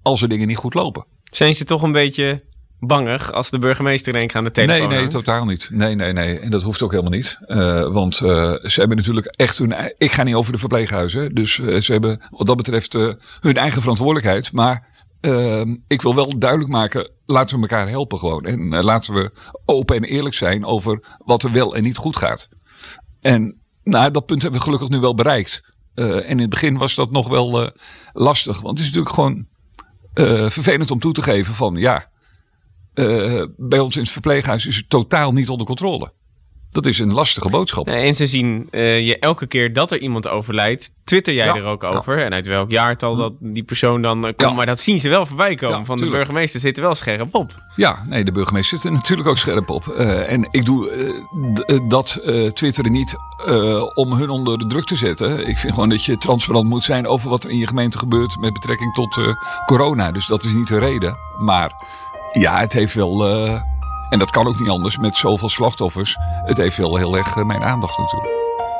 als 0.03 0.23
er 0.23 0.29
dingen 0.29 0.47
niet 0.47 0.57
goed 0.57 0.75
lopen. 0.75 1.07
Zijn 1.23 1.55
ze 1.55 1.65
toch 1.65 1.83
een 1.83 1.93
beetje 1.93 2.41
bangig 2.79 3.33
als 3.33 3.51
de 3.51 3.59
burgemeester 3.59 4.13
in 4.13 4.19
één 4.19 4.29
keer 4.29 4.37
aan 4.37 4.45
de 4.45 4.51
telefoon 4.51 4.79
Nee, 4.79 4.87
nee, 4.89 4.99
hangt? 4.99 5.13
totaal 5.13 5.45
niet. 5.45 5.69
Nee, 5.73 5.95
nee, 5.95 6.13
nee. 6.13 6.39
En 6.39 6.51
dat 6.51 6.63
hoeft 6.63 6.83
ook 6.83 6.91
helemaal 6.91 7.13
niet. 7.13 7.39
Eh, 7.47 7.93
want 7.93 8.15
eh, 8.21 8.53
ze 8.63 8.81
hebben 8.81 8.97
natuurlijk 8.97 9.27
echt 9.27 9.59
hun. 9.59 9.75
Ik 9.99 10.13
ga 10.13 10.23
niet 10.23 10.35
over 10.35 10.53
de 10.53 10.59
verpleeghuizen. 10.59 11.35
Dus 11.35 11.55
ze 11.55 11.93
hebben 11.93 12.21
wat 12.31 12.47
dat 12.47 12.57
betreft 12.57 12.93
hun 13.41 13.57
eigen 13.57 13.81
verantwoordelijkheid. 13.81 14.53
Maar 14.53 14.91
eh, 15.23 15.75
ik 15.87 16.03
wil 16.03 16.15
wel 16.15 16.39
duidelijk 16.39 16.71
maken. 16.71 17.11
Laten 17.27 17.57
we 17.57 17.63
elkaar 17.63 17.89
helpen 17.89 18.19
gewoon. 18.19 18.45
En 18.45 18.73
eh, 18.73 18.83
laten 18.83 19.15
we 19.15 19.31
open 19.65 19.97
en 19.97 20.05
eerlijk 20.05 20.35
zijn 20.35 20.65
over 20.65 21.19
wat 21.19 21.43
er 21.43 21.53
wel 21.53 21.77
en 21.77 21.83
niet 21.83 21.97
goed 21.97 22.17
gaat. 22.17 22.49
En 23.21 23.61
nou, 23.83 24.11
dat 24.11 24.27
punt 24.27 24.43
hebben 24.43 24.61
we 24.61 24.67
gelukkig 24.67 24.89
nu 24.89 24.99
wel 24.99 25.15
bereikt. 25.15 25.63
Eh, 25.95 26.17
en 26.17 26.29
in 26.29 26.39
het 26.39 26.51
begin 26.51 26.77
was 26.77 26.95
dat 26.95 27.11
nog 27.11 27.29
wel 27.29 27.63
eh, 27.63 27.71
lastig. 28.13 28.61
Want 28.61 28.79
het 28.79 28.87
is 28.89 28.95
natuurlijk 28.95 29.15
gewoon 29.15 29.51
vervelend 30.51 30.91
om 30.91 30.99
toe 30.99 31.13
te 31.13 31.23
geven 31.23 31.55
van 31.55 31.75
ja. 31.75 32.11
bij 33.57 33.79
ons 33.79 33.97
in 33.97 34.03
het 34.03 34.11
verpleeghuis 34.11 34.67
is 34.67 34.77
het 34.77 34.89
totaal 34.89 35.33
niet 35.33 35.49
onder 35.49 35.67
controle. 35.67 36.13
Dat 36.73 36.87
is 36.87 36.99
een 36.99 37.13
lastige 37.13 37.49
boodschap. 37.49 37.87
Nee, 37.87 38.07
en 38.07 38.15
ze 38.15 38.27
zien 38.27 38.69
eh, 38.71 39.07
je 39.07 39.19
elke 39.19 39.47
keer 39.47 39.73
dat 39.73 39.91
er 39.91 39.99
iemand 39.99 40.29
overlijdt, 40.29 40.91
twitter 41.05 41.35
jij 41.35 41.47
Ja, 41.47 41.55
er 41.57 41.65
ook 41.65 41.83
ja. 41.83 41.89
over. 41.89 42.19
En 42.19 42.33
uit 42.33 42.47
welk 42.47 42.71
jaartal 42.71 43.17
dat 43.17 43.33
die 43.39 43.63
persoon 43.63 44.03
dan 44.03 44.17
eh, 44.17 44.23
komt. 44.23 44.51
Ja. 44.51 44.57
Maar 44.57 44.67
dat 44.67 44.81
zien 44.81 45.01
ze 45.01 45.09
wel 45.09 45.27
voorbij 45.27 45.55
komen. 45.55 45.87
Van 45.87 45.99
de 45.99 46.11
burgemeester 46.11 46.61
zit 46.61 46.77
er 46.77 46.83
wel 46.83 46.95
scherp 46.95 47.35
op. 47.35 47.55
Ja, 47.77 48.05
nee, 48.07 48.25
de 48.25 48.33
burgemeester 48.33 48.77
zit 48.79 48.87
er 48.87 48.93
natuurlijk 48.93 49.29
ook 49.29 49.39
scherp 49.39 49.71
op. 49.71 49.89
Eh, 49.89 50.33
en 50.33 50.49
ik 50.51 50.65
doe 50.65 50.91
dat 51.89 52.21
twitteren 52.53 52.93
niet 52.93 53.17
om 53.95 54.13
hun 54.13 54.31
onder 54.31 54.59
de 54.59 54.67
druk 54.67 54.85
te 54.85 54.97
zetten. 54.97 55.49
Ik 55.49 55.59
vind 55.59 55.75
gewoon 55.75 55.89
dat 55.89 56.05
je 56.05 56.19
transparant 56.19 56.69
moet 56.69 56.85
zijn 56.85 57.07
over 57.07 57.31
wat 57.31 57.45
er 57.45 57.51
in 57.51 57.59
je 57.59 57.67
gemeente 57.67 57.99
gebeurt 57.99 58.37
met 58.41 58.53
betrekking 58.53 58.95
tot 58.95 59.37
corona. 59.67 60.13
Dus 60.13 60.27
dat 60.27 60.45
is 60.45 60.53
niet 60.53 60.69
de 60.69 60.79
reden. 60.79 61.17
Maar 61.39 61.73
ja, 62.33 62.59
het 62.59 62.73
heeft 62.73 62.95
wel, 62.95 63.25
en 64.13 64.19
dat 64.19 64.31
kan 64.31 64.47
ook 64.47 64.59
niet 64.59 64.69
anders 64.69 64.99
met 64.99 65.17
zoveel 65.17 65.49
slachtoffers. 65.49 66.17
Het 66.45 66.57
heeft 66.57 66.77
wel 66.77 66.97
heel 66.97 67.17
erg 67.17 67.37
eh, 67.37 67.45
mijn 67.45 67.65
aandacht 67.65 67.99
natuurlijk. 67.99 68.33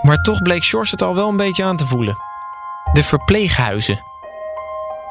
Maar 0.03 0.17
toch 0.17 0.43
bleek 0.43 0.63
Sjors 0.63 0.91
het 0.91 1.03
al 1.03 1.15
wel 1.15 1.29
een 1.29 1.37
beetje 1.37 1.65
aan 1.65 1.77
te 1.77 1.87
voelen. 1.87 2.17
De 2.93 3.03
verpleeghuizen. 3.03 4.03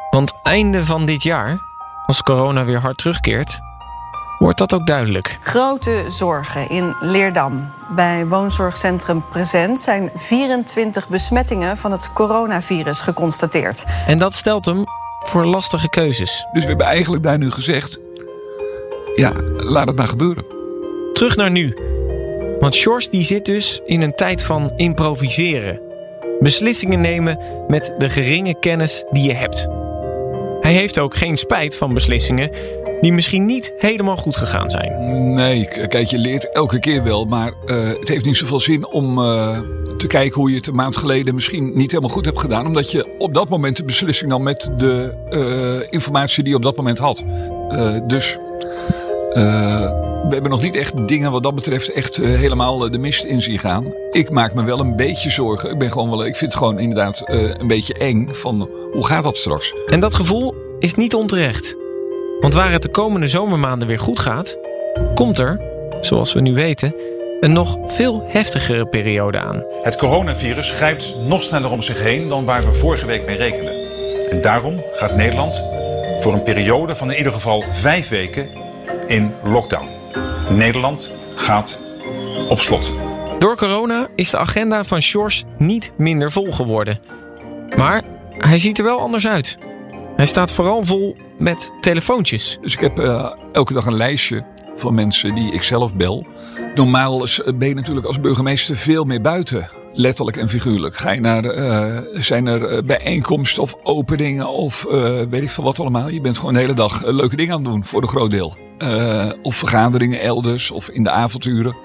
Want 0.10 0.34
einde 0.44 0.86
van 0.86 1.06
dit 1.06 1.24
jaar, 1.24 1.62
als 2.06 2.22
corona 2.22 2.66
weer 2.66 2.80
hard 2.80 2.98
terugkeert, 2.98 3.60
wordt 4.40 4.58
dat 4.58 4.74
ook 4.74 4.88
duidelijk. 4.88 5.40
Grote 5.42 6.06
zorgen 6.08 6.70
in 6.70 6.96
Leerdam. 7.00 7.72
Bij 7.96 8.28
woonzorgcentrum 8.28 9.24
Present 9.30 9.80
zijn 9.80 10.12
24 10.16 11.08
besmettingen 11.08 11.78
van 11.78 11.92
het 11.92 12.14
coronavirus 12.14 13.02
geconstateerd. 13.02 13.86
En 14.08 14.18
dat 14.18 14.34
stelt 14.34 14.66
hem 14.66 14.84
voor 15.20 15.46
lastige 15.46 15.90
keuzes. 15.90 16.48
Dus 16.52 16.62
we 16.62 16.70
hebben 16.70 16.88
eigenlijk 16.88 17.24
daar 17.24 17.38
nu 17.38 17.52
gezegd, 17.52 18.00
ja, 19.16 19.34
laat 19.58 19.88
het 19.88 19.98
maar 19.98 20.08
gebeuren. 20.08 20.46
Terug 21.14 21.36
naar 21.36 21.52
nu. 21.52 21.74
Want 22.60 22.76
Sjors 22.76 23.10
die 23.10 23.24
zit 23.24 23.46
dus 23.46 23.82
in 23.86 24.02
een 24.02 24.16
tijd 24.16 24.44
van 24.44 24.72
improviseren. 24.76 25.80
Beslissingen 26.40 27.02
nemen 27.02 27.40
met 27.68 27.94
de 27.98 28.10
geringe 28.10 28.60
kennis 28.60 29.04
die 29.12 29.24
je 29.24 29.34
hebt. 29.34 29.68
Hij 30.62 30.74
heeft 30.74 31.00
ook 31.00 31.16
geen 31.16 31.38
spijt 31.38 31.78
van 31.78 31.94
beslissingen 31.94 32.52
die 33.02 33.14
misschien 33.14 33.46
niet 33.46 33.74
helemaal 33.78 34.18
goed 34.18 34.36
gegaan 34.36 34.70
zijn. 34.70 35.34
Nee, 35.34 35.68
kijk, 35.88 36.08
je 36.08 36.18
leert 36.18 36.54
elke 36.54 36.80
keer 36.80 37.04
wel. 37.04 37.26
Maar 37.26 37.54
eh, 37.66 37.88
het 37.88 38.08
heeft 38.08 38.26
niet 38.26 38.38
zoveel 38.38 38.60
zin 38.60 38.88
om 38.88 39.18
eh, 39.18 39.60
te 40.02 40.08
kijken 40.08 40.42
hoe 40.42 40.50
je 40.50 40.56
het 40.56 40.68
een 40.68 40.76
maand 40.76 40.98
geleden 40.98 41.36
misschien 41.36 41.72
niet 41.74 41.92
helemaal 41.92 42.14
goed 42.14 42.26
hebt 42.26 42.40
gedaan. 42.40 42.66
Omdat 42.66 42.92
je 42.92 43.16
op 43.18 43.34
dat 43.34 43.50
moment 43.50 43.78
de 43.78 43.84
beslissing 43.84 44.30
nam 44.30 44.44
met 44.44 44.72
de 44.78 45.14
eh, 45.30 45.94
informatie 45.94 46.44
die 46.44 46.52
je 46.52 46.58
op 46.58 46.64
dat 46.64 46.78
moment 46.78 47.00
had. 47.00 47.24
Eh, 47.70 47.98
dus 48.08 48.38
we 49.34 50.38
hebben 50.38 50.52
nog 50.52 50.62
niet 50.62 50.76
echt 50.76 51.08
dingen 51.08 51.32
wat 51.32 51.44
dat 51.44 51.56
betreft 51.56 51.92
echt 51.92 52.18
eh, 52.18 52.30
helemaal 52.30 52.86
eh, 52.86 52.92
de 52.92 53.00
mist 53.00 53.24
in 53.24 53.42
zien 53.42 53.60
gaan. 53.60 53.94
Ik 54.12 54.30
maak 54.30 54.54
me 54.54 54.64
wel 54.64 54.80
een 54.80 54.96
beetje 54.96 55.30
zorgen. 55.30 55.72
Ik 55.72 55.78
ben 55.78 55.92
gewoon 55.92 56.10
wel, 56.10 56.26
ik 56.26 56.36
vind 56.36 56.52
het 56.52 56.62
gewoon 56.62 56.80
inderdaad 56.80 57.22
eh, 57.22 57.54
een 57.54 57.68
beetje 57.68 57.94
eng 57.94 58.30
van 58.32 58.70
hoe 58.92 59.06
gaat 59.06 59.24
dat 59.24 59.38
straks? 59.38 59.74
En 59.88 60.00
dat 60.00 60.14
gevoel 60.14 60.56
is 60.80 60.96
niet 60.96 61.16
onterecht. 61.16 61.76
Want 62.40 62.54
waar 62.54 62.72
het 62.72 62.82
de 62.82 62.90
komende 62.90 63.28
zomermaanden 63.28 63.88
weer 63.88 64.00
goed 64.00 64.20
gaat, 64.20 64.58
komt 65.14 65.40
er, 65.40 65.62
zoals 66.02 66.34
we 66.34 66.42
nu 66.42 66.54
weten, 66.54 66.96
een 67.40 67.54
nog 67.54 67.78
veel 67.88 68.24
heftigere 68.28 68.86
periode 68.86 69.40
aan. 69.40 69.64
Het 69.84 69.96
coronavirus 69.96 70.72
grijpt 70.72 71.16
nog 71.28 71.44
sneller 71.44 71.72
om 71.72 71.82
zich 71.82 72.00
heen 72.00 72.30
dan 72.30 72.46
waar 72.46 72.62
we 72.62 72.74
vorige 72.74 73.06
week 73.06 73.26
mee 73.26 73.38
rekenden. 73.38 73.74
En 74.30 74.42
daarom 74.42 74.84
gaat 74.94 75.16
Nederland 75.16 75.64
voor 76.20 76.34
een 76.34 76.44
periode 76.44 76.96
van 76.96 77.12
in 77.12 77.18
ieder 77.18 77.34
geval 77.34 77.64
vijf 77.72 78.10
weken 78.10 78.61
in 79.12 79.32
lockdown. 79.44 79.88
Nederland 80.50 81.14
gaat 81.36 81.82
op 82.50 82.60
slot. 82.60 82.92
Door 83.40 83.58
corona 83.58 84.08
is 84.16 84.30
de 84.30 84.38
agenda 84.38 84.84
van 84.84 85.02
Sjors 85.02 85.44
niet 85.58 85.92
minder 85.98 86.32
vol 86.32 86.52
geworden. 86.52 87.00
Maar 87.78 88.04
hij 88.38 88.58
ziet 88.58 88.78
er 88.78 88.84
wel 88.84 89.00
anders 89.00 89.28
uit. 89.28 89.58
Hij 90.16 90.26
staat 90.26 90.52
vooral 90.52 90.84
vol 90.84 91.16
met 91.38 91.72
telefoontjes. 91.82 92.58
Dus 92.62 92.74
ik 92.74 92.80
heb 92.80 93.00
uh, 93.00 93.32
elke 93.52 93.74
dag 93.74 93.86
een 93.86 93.96
lijstje 93.96 94.46
van 94.76 94.94
mensen 94.94 95.36
die 95.36 95.54
ik 95.54 95.64
zelf 95.64 95.96
bel. 95.96 96.26
Normaal 96.76 97.26
ben 97.56 97.68
je 97.68 97.76
natuurlijk 97.76 98.08
als 98.08 98.20
burgemeester 98.20 98.76
veel 98.76 99.04
meer 99.04 99.22
buiten. 99.22 99.70
Letterlijk 99.94 100.38
en 100.38 100.50
figuurlijk. 100.50 100.96
Ga 100.96 101.12
je 101.12 101.20
naar, 101.20 101.46
uh, 101.46 101.98
zijn 102.14 102.48
er 102.48 102.86
bijeenkomsten 102.86 103.64
of 103.64 103.76
openingen 103.84 104.50
of 104.50 104.86
uh, 104.90 105.22
weet 105.30 105.42
ik 105.42 105.50
veel 105.50 105.64
wat 105.64 105.80
allemaal. 105.80 106.10
Je 106.10 106.22
bent 106.22 106.38
gewoon 106.38 106.54
de 106.54 106.60
hele 106.60 106.74
dag 106.74 107.06
leuke 107.06 107.36
dingen 107.36 107.54
aan 107.54 107.64
het 107.64 107.72
doen 107.72 107.86
voor 107.86 108.02
een 108.02 108.08
groot 108.08 108.30
deel. 108.30 108.58
Of 109.42 109.56
vergaderingen 109.56 110.22
elders 110.22 110.72
of 110.72 110.90
in 110.90 111.04
de 111.04 111.12
avonturen 111.12 111.76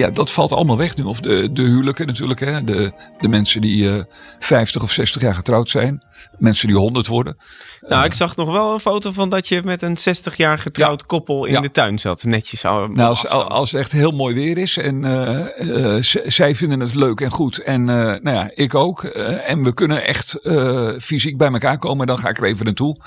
ja, 0.00 0.10
dat 0.10 0.32
valt 0.32 0.52
allemaal 0.52 0.76
weg 0.76 0.96
nu. 0.96 1.04
Of 1.04 1.20
de, 1.20 1.52
de 1.52 1.62
huwelijken 1.62 2.06
natuurlijk. 2.06 2.40
Hè? 2.40 2.64
De, 2.64 2.92
de 3.18 3.28
mensen 3.28 3.60
die 3.60 3.84
uh, 3.84 4.02
50 4.38 4.82
of 4.82 4.92
60 4.92 5.22
jaar 5.22 5.34
getrouwd 5.34 5.70
zijn. 5.70 6.02
Mensen 6.38 6.66
die 6.66 6.76
100 6.76 7.06
worden. 7.06 7.36
Nou, 7.80 8.04
ik 8.04 8.12
zag 8.12 8.36
nog 8.36 8.50
wel 8.50 8.72
een 8.72 8.80
foto 8.80 9.10
van 9.10 9.28
dat 9.28 9.48
je 9.48 9.62
met 9.64 9.82
een 9.82 9.96
60 9.96 10.36
jaar 10.36 10.58
getrouwd 10.58 11.06
koppel 11.06 11.44
in 11.44 11.60
de 11.60 11.70
tuin 11.70 11.98
zat. 11.98 12.24
Netjes. 12.24 12.62
Nou, 12.62 12.98
als, 12.98 13.26
als 13.28 13.70
het 13.70 13.80
echt 13.80 13.92
heel 13.92 14.10
mooi 14.10 14.34
weer 14.34 14.58
is 14.58 14.76
en 14.76 15.04
uh, 15.04 15.96
uh, 15.96 16.02
zij 16.26 16.54
vinden 16.54 16.80
het 16.80 16.94
leuk 16.94 17.20
en 17.20 17.30
goed. 17.30 17.58
En 17.58 17.84
nou 17.84 18.30
ja, 18.30 18.50
ik 18.54 18.74
ook. 18.74 19.04
en 19.04 19.62
we 19.62 19.74
kunnen 19.74 20.04
echt 20.04 20.38
fysiek 20.98 21.36
bij 21.36 21.50
elkaar 21.50 21.78
komen. 21.78 22.06
Dan 22.06 22.18
ga 22.18 22.28
ik 22.28 22.38
er 22.38 22.44
even 22.44 22.64
naartoe. 22.64 23.00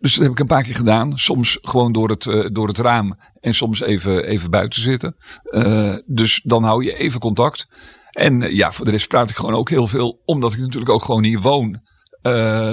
dus 0.00 0.14
dat 0.14 0.22
heb 0.22 0.30
ik 0.30 0.38
een 0.38 0.46
paar 0.46 0.62
keer 0.62 0.76
gedaan. 0.76 1.18
Soms 1.18 1.58
gewoon 1.62 1.92
door 1.92 2.08
het, 2.08 2.50
door 2.52 2.68
het 2.68 2.78
raam. 2.78 3.16
En 3.40 3.54
soms 3.54 3.80
even, 3.80 4.24
even 4.24 4.50
buiten 4.50 4.80
zitten. 4.80 5.16
dus 6.06 6.40
dan 6.44 6.64
hou 6.64 6.84
je 6.84 6.96
even 6.96 7.20
contact. 7.20 7.66
En 8.16 8.40
ja, 8.54 8.72
voor 8.72 8.84
de 8.84 8.90
rest 8.90 9.08
praat 9.08 9.30
ik 9.30 9.36
gewoon 9.36 9.54
ook 9.54 9.70
heel 9.70 9.86
veel. 9.86 10.22
Omdat 10.24 10.52
ik 10.52 10.58
natuurlijk 10.58 10.90
ook 10.90 11.04
gewoon 11.04 11.24
hier 11.24 11.40
woon. 11.40 11.80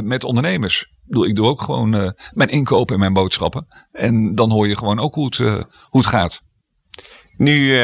Met 0.03 0.23
ondernemers 0.23 0.91
bedoel, 1.03 1.25
ik 1.25 1.35
doe 1.35 1.47
ook 1.47 1.61
gewoon 1.61 1.95
uh, 1.95 2.09
mijn 2.31 2.49
inkopen 2.49 2.93
en 2.93 2.99
mijn 2.99 3.13
boodschappen. 3.13 3.67
En 3.91 4.35
dan 4.35 4.51
hoor 4.51 4.67
je 4.67 4.77
gewoon 4.77 4.99
ook 4.99 5.13
hoe 5.13 5.25
het, 5.25 5.37
uh, 5.39 5.53
hoe 5.89 6.01
het 6.01 6.09
gaat. 6.09 6.41
Nu 7.37 7.81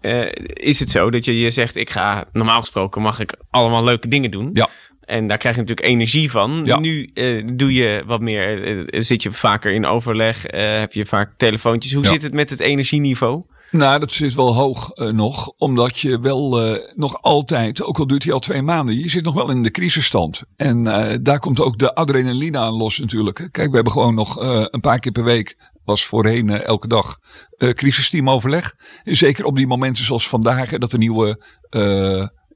uh, 0.00 0.28
is 0.46 0.80
het 0.80 0.90
zo 0.90 1.10
dat 1.10 1.24
je, 1.24 1.38
je 1.38 1.50
zegt, 1.50 1.76
ik 1.76 1.90
ga 1.90 2.24
normaal 2.32 2.60
gesproken 2.60 3.02
mag 3.02 3.20
ik 3.20 3.34
allemaal 3.50 3.84
leuke 3.84 4.08
dingen 4.08 4.30
doen. 4.30 4.50
Ja. 4.52 4.68
En 5.00 5.26
daar 5.26 5.38
krijg 5.38 5.54
je 5.54 5.60
natuurlijk 5.60 5.88
energie 5.88 6.30
van. 6.30 6.62
Ja. 6.64 6.78
Nu 6.78 7.10
doe 7.54 7.72
je 7.72 8.02
wat 8.06 8.20
meer, 8.20 8.84
zit 8.88 9.22
je 9.22 9.32
vaker 9.32 9.72
in 9.72 9.86
overleg, 9.86 10.42
heb 10.52 10.92
je 10.92 11.06
vaak 11.06 11.34
telefoontjes. 11.36 11.92
Hoe 11.92 12.02
Ja. 12.04 12.10
zit 12.10 12.22
het 12.22 12.32
met 12.32 12.50
het 12.50 12.60
energieniveau? 12.60 13.42
Nou, 13.74 13.98
dat 13.98 14.10
zit 14.10 14.34
wel 14.34 14.54
hoog 14.54 14.90
eh, 14.90 15.08
nog. 15.08 15.48
Omdat 15.48 15.98
je 15.98 16.20
wel 16.20 16.60
eh, 16.60 16.94
nog 16.96 17.22
altijd, 17.22 17.82
ook 17.82 17.98
al 17.98 18.06
duurt 18.06 18.24
hij 18.24 18.32
al 18.32 18.38
twee 18.38 18.62
maanden, 18.62 18.98
je 18.98 19.08
zit 19.08 19.24
nog 19.24 19.34
wel 19.34 19.50
in 19.50 19.62
de 19.62 19.70
crisisstand. 19.70 20.42
En 20.56 20.86
eh, 20.86 21.18
daar 21.22 21.38
komt 21.38 21.60
ook 21.60 21.78
de 21.78 21.94
adrenaline 21.94 22.58
aan 22.58 22.72
los 22.72 22.98
natuurlijk. 22.98 23.48
Kijk, 23.50 23.68
we 23.68 23.74
hebben 23.74 23.92
gewoon 23.92 24.14
nog 24.14 24.36
een 24.70 24.80
paar 24.80 24.98
keer 24.98 25.12
per 25.12 25.24
week, 25.24 25.70
was 25.84 26.04
voorheen 26.06 26.50
elke 26.50 26.88
dag, 26.88 27.18
crisisteamoverleg. 27.58 28.74
Zeker 29.02 29.44
op 29.44 29.56
die 29.56 29.66
momenten 29.66 30.04
zoals 30.04 30.28
vandaag, 30.28 30.70
dat 30.70 30.92
er 30.92 30.98
nieuwe, 30.98 31.42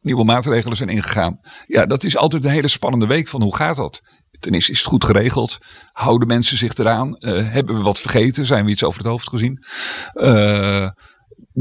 nieuwe 0.03 0.25
maatregelen 0.25 0.77
zijn 0.77 0.89
ingegaan. 0.89 1.41
Ja, 1.67 1.87
dat 1.87 2.05
is 2.05 2.17
altijd 2.17 2.45
een 2.45 2.51
hele 2.51 2.69
spannende 2.69 3.07
week 3.07 3.29
van 3.29 3.43
hoe 3.43 3.57
gaat 3.57 3.77
dat? 3.77 4.01
Ten 4.41 4.53
eerste 4.53 4.73
is 4.73 4.79
het 4.79 4.89
goed 4.89 5.05
geregeld. 5.05 5.59
Houden 5.93 6.29
mensen 6.29 6.57
zich 6.57 6.75
eraan? 6.75 7.17
Hebben 7.27 7.77
we 7.77 7.83
wat 7.83 8.01
vergeten? 8.01 8.47
Zijn 8.47 8.65
we 8.65 8.71
iets 8.71 8.85
over 8.85 9.01
het 9.01 9.11
hoofd 9.11 9.29
gezien? 9.29 9.65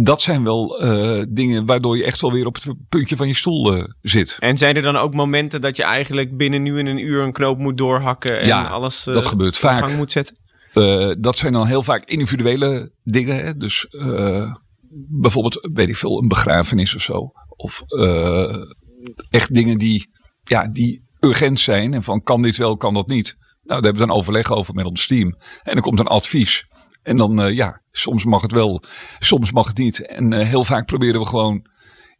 Dat 0.03 0.21
zijn 0.21 0.43
wel 0.43 0.79
eh, 0.81 1.23
dingen 1.29 1.65
waardoor 1.65 1.97
je 1.97 2.03
echt 2.03 2.21
wel 2.21 2.31
weer 2.31 2.45
op 2.45 2.55
het 2.55 2.73
puntje 2.89 3.15
van 3.15 3.27
je 3.27 3.35
stoel 3.35 3.75
eh, 3.75 3.83
zit. 4.01 4.35
En 4.39 4.57
zijn 4.57 4.75
er 4.75 4.81
dan 4.81 4.95
ook 4.95 5.13
momenten 5.13 5.61
dat 5.61 5.77
je 5.77 5.83
eigenlijk 5.83 6.37
binnen 6.37 6.61
nu 6.61 6.79
en 6.79 6.85
een 6.85 7.05
uur 7.05 7.21
een 7.21 7.31
knoop 7.31 7.57
moet 7.59 7.77
doorhakken 7.77 8.39
en 8.39 8.47
Ja, 8.47 8.67
alles 8.67 9.07
eh, 9.07 9.13
dat 9.13 9.27
gebeurt 9.27 9.53
op 9.53 9.59
vaak. 9.59 9.85
gang 9.85 9.97
moet 9.97 10.11
zetten? 10.11 10.35
Eh, 10.73 11.11
dat 11.19 11.37
zijn 11.37 11.53
dan 11.53 11.67
heel 11.67 11.83
vaak 11.83 12.05
individuele 12.05 12.91
dingen. 13.03 13.45
Hè? 13.45 13.55
Dus 13.55 13.85
eh, 13.85 14.53
bijvoorbeeld, 15.09 15.69
weet 15.73 15.89
ik 15.89 15.95
veel, 15.95 16.21
een 16.21 16.27
begrafenis 16.27 16.95
of 16.95 17.01
zo. 17.01 17.31
Of 17.55 17.81
eh, 17.87 18.55
echt 19.29 19.53
dingen 19.53 19.77
die, 19.77 20.09
ja, 20.43 20.67
die 20.67 21.03
urgent 21.19 21.59
zijn. 21.59 21.93
En 21.93 22.03
van 22.03 22.21
kan 22.21 22.41
dit 22.41 22.57
wel, 22.57 22.77
kan 22.77 22.93
dat 22.93 23.07
niet. 23.07 23.35
Nou, 23.37 23.81
daar 23.81 23.91
hebben 23.91 24.01
we 24.01 24.07
dan 24.07 24.17
overleg 24.17 24.51
over 24.51 24.73
met 24.73 24.85
ons 24.85 25.07
team. 25.07 25.35
En 25.63 25.73
dan 25.73 25.81
komt 25.81 25.99
een 25.99 26.07
advies. 26.07 26.65
En 27.07 27.17
dan, 27.17 27.41
eh, 27.41 27.55
ja, 27.55 27.81
soms 27.91 28.23
mag 28.23 28.41
het 28.41 28.51
wel, 28.51 28.83
soms 29.19 29.51
mag 29.51 29.67
het 29.67 29.77
niet. 29.77 30.05
En 30.05 30.33
eh, 30.33 30.47
heel 30.47 30.63
vaak 30.63 30.85
proberen 30.85 31.19
we 31.19 31.27
gewoon 31.27 31.65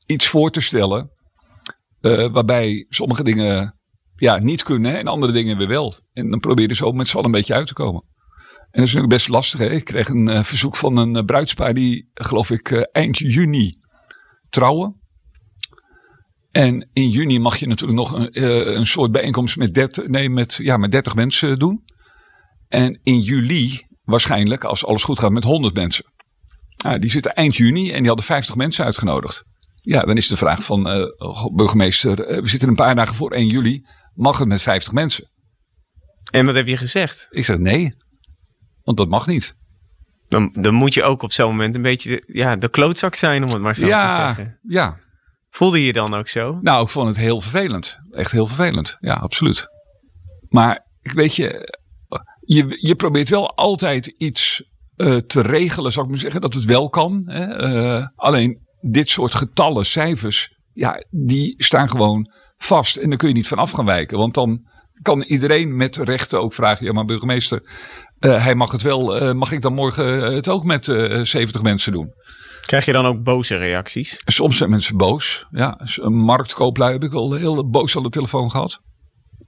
iets 0.06 0.28
voor 0.28 0.50
te 0.50 0.62
stellen. 0.62 1.12
eh, 2.02 2.28
waarbij 2.32 2.86
sommige 2.90 3.24
dingen 3.24 3.80
ja, 4.16 4.38
niet 4.38 4.64
kunnen 4.64 4.98
en 4.98 5.08
andere 5.08 5.32
dingen 5.32 5.58
weer 5.58 5.68
wel. 5.68 5.94
En 6.14 6.30
dan 6.30 6.40
probeer 6.40 6.68
je 6.68 6.76
zo 6.76 6.92
met 6.92 7.08
z'n 7.08 7.16
allen 7.16 7.26
een 7.26 7.32
beetje 7.32 7.54
uit 7.54 7.68
te 7.68 7.74
komen. 7.74 8.04
En 8.58 8.82
dat 8.82 8.88
is 8.88 8.94
natuurlijk 8.94 9.14
best 9.14 9.28
lastig. 9.28 9.60
Hè? 9.60 9.70
Ik 9.70 9.86
kreeg 9.86 10.08
een 10.08 10.46
verzoek 10.46 10.76
van 10.76 10.98
een 10.98 11.26
bruidspaar 11.26 11.74
die, 11.74 12.10
geloof 12.14 12.52
ik, 12.52 12.72
eind 12.72 13.18
juni 13.18 13.80
trouwen. 14.50 15.02
En 16.52 16.90
in 16.94 17.10
juni 17.10 17.40
mag 17.40 17.58
je 17.58 17.68
natuurlijk 17.68 18.00
nog 18.00 18.14
een, 18.14 18.78
een 18.78 18.86
soort 18.86 19.12
bijeenkomst 19.12 19.58
met 19.58 19.74
30, 19.74 20.08
nee, 20.08 20.30
met, 20.30 20.54
ja, 20.54 20.78
met 20.78 20.92
30 20.92 21.16
mensen 21.16 21.60
doen. 21.60 21.84
En 22.68 23.00
in 23.04 23.20
juli 23.20 23.87
waarschijnlijk, 24.08 24.64
als 24.64 24.86
alles 24.86 25.04
goed 25.04 25.20
gaat, 25.20 25.32
met 25.32 25.44
100 25.44 25.76
mensen. 25.76 26.06
Nou, 26.84 27.00
die 27.00 27.10
zitten 27.10 27.34
eind 27.34 27.56
juni 27.56 27.92
en 27.92 27.98
die 27.98 28.08
hadden 28.08 28.26
50 28.26 28.56
mensen 28.56 28.86
uitgenodigd. 28.86 29.44
Ja, 29.82 30.02
dan 30.02 30.18
is 30.18 30.28
de 30.28 30.38
vraag 30.38 30.64
van 30.64 30.90
eh, 30.90 31.04
burgemeester, 31.56 32.24
eh, 32.24 32.42
we 32.42 32.48
zitten 32.48 32.70
een 32.70 32.76
paar 32.76 32.96
dagen 32.96 33.16
voor 33.16 33.32
1 33.32 33.48
juli. 33.48 33.86
Mag 34.14 34.38
het 34.38 34.48
met 34.48 34.62
50 34.62 34.94
mensen? 34.94 35.32
En 36.32 36.46
wat 36.46 36.56
heb 36.56 36.68
je 36.68 36.78
gezegd? 36.78 37.28
Ik 37.30 37.46
zeg 37.46 37.58
nee, 37.58 37.96
want 38.84 38.98
dat 38.98 39.08
mag 39.10 39.28
niet. 39.28 39.56
Dan, 40.28 40.50
dan 40.60 40.74
moet 40.74 40.94
je 40.94 41.04
ook 41.04 41.22
op 41.22 41.32
zo'n 41.32 41.50
moment 41.50 41.76
een 41.76 41.82
beetje 41.82 42.24
ja, 42.28 42.56
de 42.56 42.70
klootzak 42.70 43.16
zijn, 43.16 43.44
om 43.44 43.50
het 43.50 43.62
maar 43.62 43.76
zo 43.76 43.82
te 43.82 44.10
zeggen. 44.10 44.60
ja, 44.62 44.98
Voelde 45.50 45.80
je 45.80 45.86
je 45.86 45.94
dan 45.94 46.14
ook 46.14 46.28
zo? 46.28 46.58
nou, 46.62 46.84
ik 46.84 46.90
vond 46.90 47.08
het 47.08 47.18
heel 47.18 47.42
vervelend. 47.42 47.98
Echt 48.12 48.32
heel 48.32 48.48
vervelend. 48.48 48.98
Ja, 49.00 49.14
absoluut. 49.14 49.68
Maar 50.50 50.86
ik 51.02 51.12
weet 51.12 51.36
je, 51.36 51.78
je, 52.48 52.78
je 52.80 52.96
probeert 52.96 53.30
wel 53.30 53.56
altijd 53.56 54.08
iets 54.18 54.64
eh, 54.96 55.16
te 55.16 55.42
regelen, 55.42 55.92
zou 55.92 56.06
ik 56.06 56.12
maar 56.12 56.22
zeggen, 56.22 56.42
dat 56.42 56.54
het 56.54 56.66
wel 56.66 56.90
kan. 56.90 57.24
Hè? 57.28 57.46
Eh, 57.46 58.08
alleen 58.16 58.60
dit 58.82 59.10
soort 59.10 59.36
getallen, 59.36 59.86
cijfers, 59.86 60.56
ja, 60.74 61.06
die 61.10 61.56
staan 61.58 61.90
gewoon 61.90 62.32
vast. 62.58 62.98
En 62.98 63.10
daar 63.10 63.18
kun 63.18 63.28
je 63.28 63.34
niet 63.34 63.48
van 63.48 63.58
af 63.58 63.72
gaan 63.72 63.86
wijken. 63.86 64.18
Want 64.18 64.34
dan 64.34 64.66
kan 65.02 65.22
iedereen 65.22 65.76
met 65.76 65.96
rechten 65.96 66.42
ook 66.42 66.54
vragen, 66.54 66.86
ja 66.86 66.92
maar 66.92 67.06
burgemeester, 67.06 67.62
eh, 68.20 68.44
hij 68.44 68.56
mag 68.56 68.72
het 68.72 68.82
wel, 68.82 69.34
mag 69.36 69.52
ik 69.52 69.62
dan 69.62 69.74
morgen 69.74 70.34
het 70.34 70.50
ook 70.50 70.64
met 70.64 70.88
eh 70.88 71.24
70 71.24 71.62
mensen 71.62 71.92
doen? 71.92 72.14
Krijg 72.62 72.86
je 72.86 72.92
dan 72.92 73.06
ook 73.06 73.24
boze 73.24 73.58
reacties? 73.58 74.22
Soms 74.26 74.58
zijn 74.58 74.70
mensen 74.70 74.98
boos. 74.98 75.46
Ja, 75.52 75.80
een 75.96 76.18
marktkooplui 76.18 76.92
heb 76.92 77.04
ik 77.04 77.12
wel 77.12 77.34
heel 77.34 77.70
boos 77.70 77.98
aan 77.98 78.04
de 78.04 78.10
telefoon 78.10 78.52
gehad. 78.52 78.82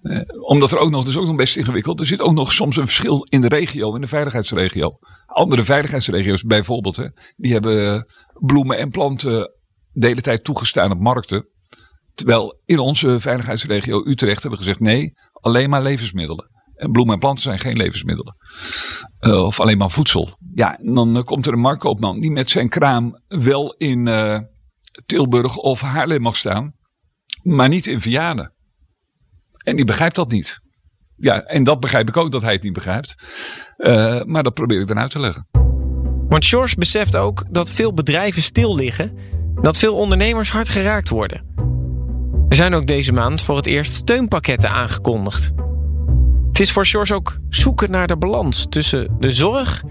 Eh, 0.02 0.22
omdat 0.48 0.72
er 0.72 0.78
ook 0.78 0.90
nog, 0.90 1.08
is 1.08 1.18
ook 1.18 1.26
nog 1.26 1.36
best 1.36 1.58
ingewikkeld. 1.58 2.00
Er 2.00 2.06
zit 2.06 2.22
ook 2.22 2.34
nog 2.34 2.54
soms 2.54 2.78
een 2.78 2.86
verschil 2.86 3.24
in 3.24 3.42
de 3.42 3.48
regio, 3.48 3.96
in 3.96 4.02
de 4.02 4.08
veiligheidsregio. 4.08 5.00
Andere 5.26 5.64
veiligheidsregio's 5.64 6.44
bijvoorbeeld, 6.44 6.96
hè, 6.96 7.06
die 7.36 7.54
hebben 7.54 8.06
bloemen 8.34 8.78
en 8.78 8.90
planten 8.90 9.52
de 9.92 10.08
hele 10.08 10.22
tijd 10.22 10.44
toegestaan 10.44 10.92
op 10.92 11.00
markten. 11.00 11.48
Terwijl 12.14 12.62
in 12.66 12.80
onze 12.80 13.20
veiligheidsregio 13.20 14.04
Utrecht 14.06 14.42
hebben 14.42 14.60
gezegd 14.60 14.80
nee, 14.80 15.14
alleen 15.32 15.70
maar 15.70 15.82
levensmiddelen. 15.82 16.50
En 16.76 16.92
bloemen 16.92 17.14
en 17.14 17.20
planten 17.20 17.44
zijn 17.44 17.60
geen 17.60 17.78
levensmiddelen. 17.78 18.36
Eh, 19.20 19.44
of 19.44 19.60
alleen 19.60 19.78
maar 19.78 19.92
voedsel. 19.92 20.38
Ja, 20.54 20.78
en 20.78 20.94
dan 20.94 21.18
eh, 21.18 21.24
komt 21.24 21.48
er 21.48 21.54
een 21.54 21.60
marktkoopman 21.60 22.20
die 22.20 22.32
met 22.32 22.50
zijn 22.50 22.70
kraam 22.70 23.22
wel 23.28 23.74
in 23.78 24.10
Tilburg 25.06 25.56
of 25.56 25.82
Haarlem 25.82 26.22
mag 26.22 26.36
staan. 26.36 26.74
Maar 27.44 27.70
niet 27.70 27.88
in 27.88 28.02
Vianen. 28.02 28.54
En 29.70 29.76
die 29.76 29.86
begrijpt 29.86 30.16
dat 30.16 30.32
niet. 30.32 30.60
Ja, 31.16 31.44
en 31.44 31.64
dat 31.64 31.80
begrijp 31.80 32.08
ik 32.08 32.18
ook 32.18 32.32
dat 32.32 32.42
hij 32.42 32.54
het 32.54 32.64
niet 32.64 32.74
begrijpt. 32.74 33.16
Eh, 33.78 34.24
maar 34.24 34.44
dat 34.44 34.54
probeer 34.54 34.82
ik 34.82 34.88
dan 34.88 35.00
uit 35.00 35.12
te 35.12 35.20
leggen. 35.20 35.48
Want 36.28 36.46
George 36.46 36.76
beseft 36.76 37.18
ook 37.18 37.44
dat 37.50 37.72
veel 37.72 37.94
bedrijven 37.94 38.42
stil 38.42 38.76
liggen, 38.76 39.18
dat 39.62 39.78
veel 39.78 39.96
ondernemers 39.96 40.52
hard 40.52 40.70
geraakt 40.70 41.10
worden. 41.10 41.46
Er 42.50 42.56
zijn 42.56 42.74
ook 42.74 42.88
deze 42.88 43.14
maand 43.14 43.42
voor 43.42 43.56
het 43.56 43.66
eerst 43.66 43.94
steunpakketten 43.94 44.70
aangekondigd. 44.70 45.52
Het 46.48 46.60
is 46.60 46.72
voor 46.72 46.86
George 46.86 47.14
ook 47.14 47.38
zoeken 47.50 47.92
naar 47.92 48.08
de 48.08 48.18
balans 48.18 48.66
tussen 48.70 49.16
de 49.20 49.30
zorg 49.30 49.84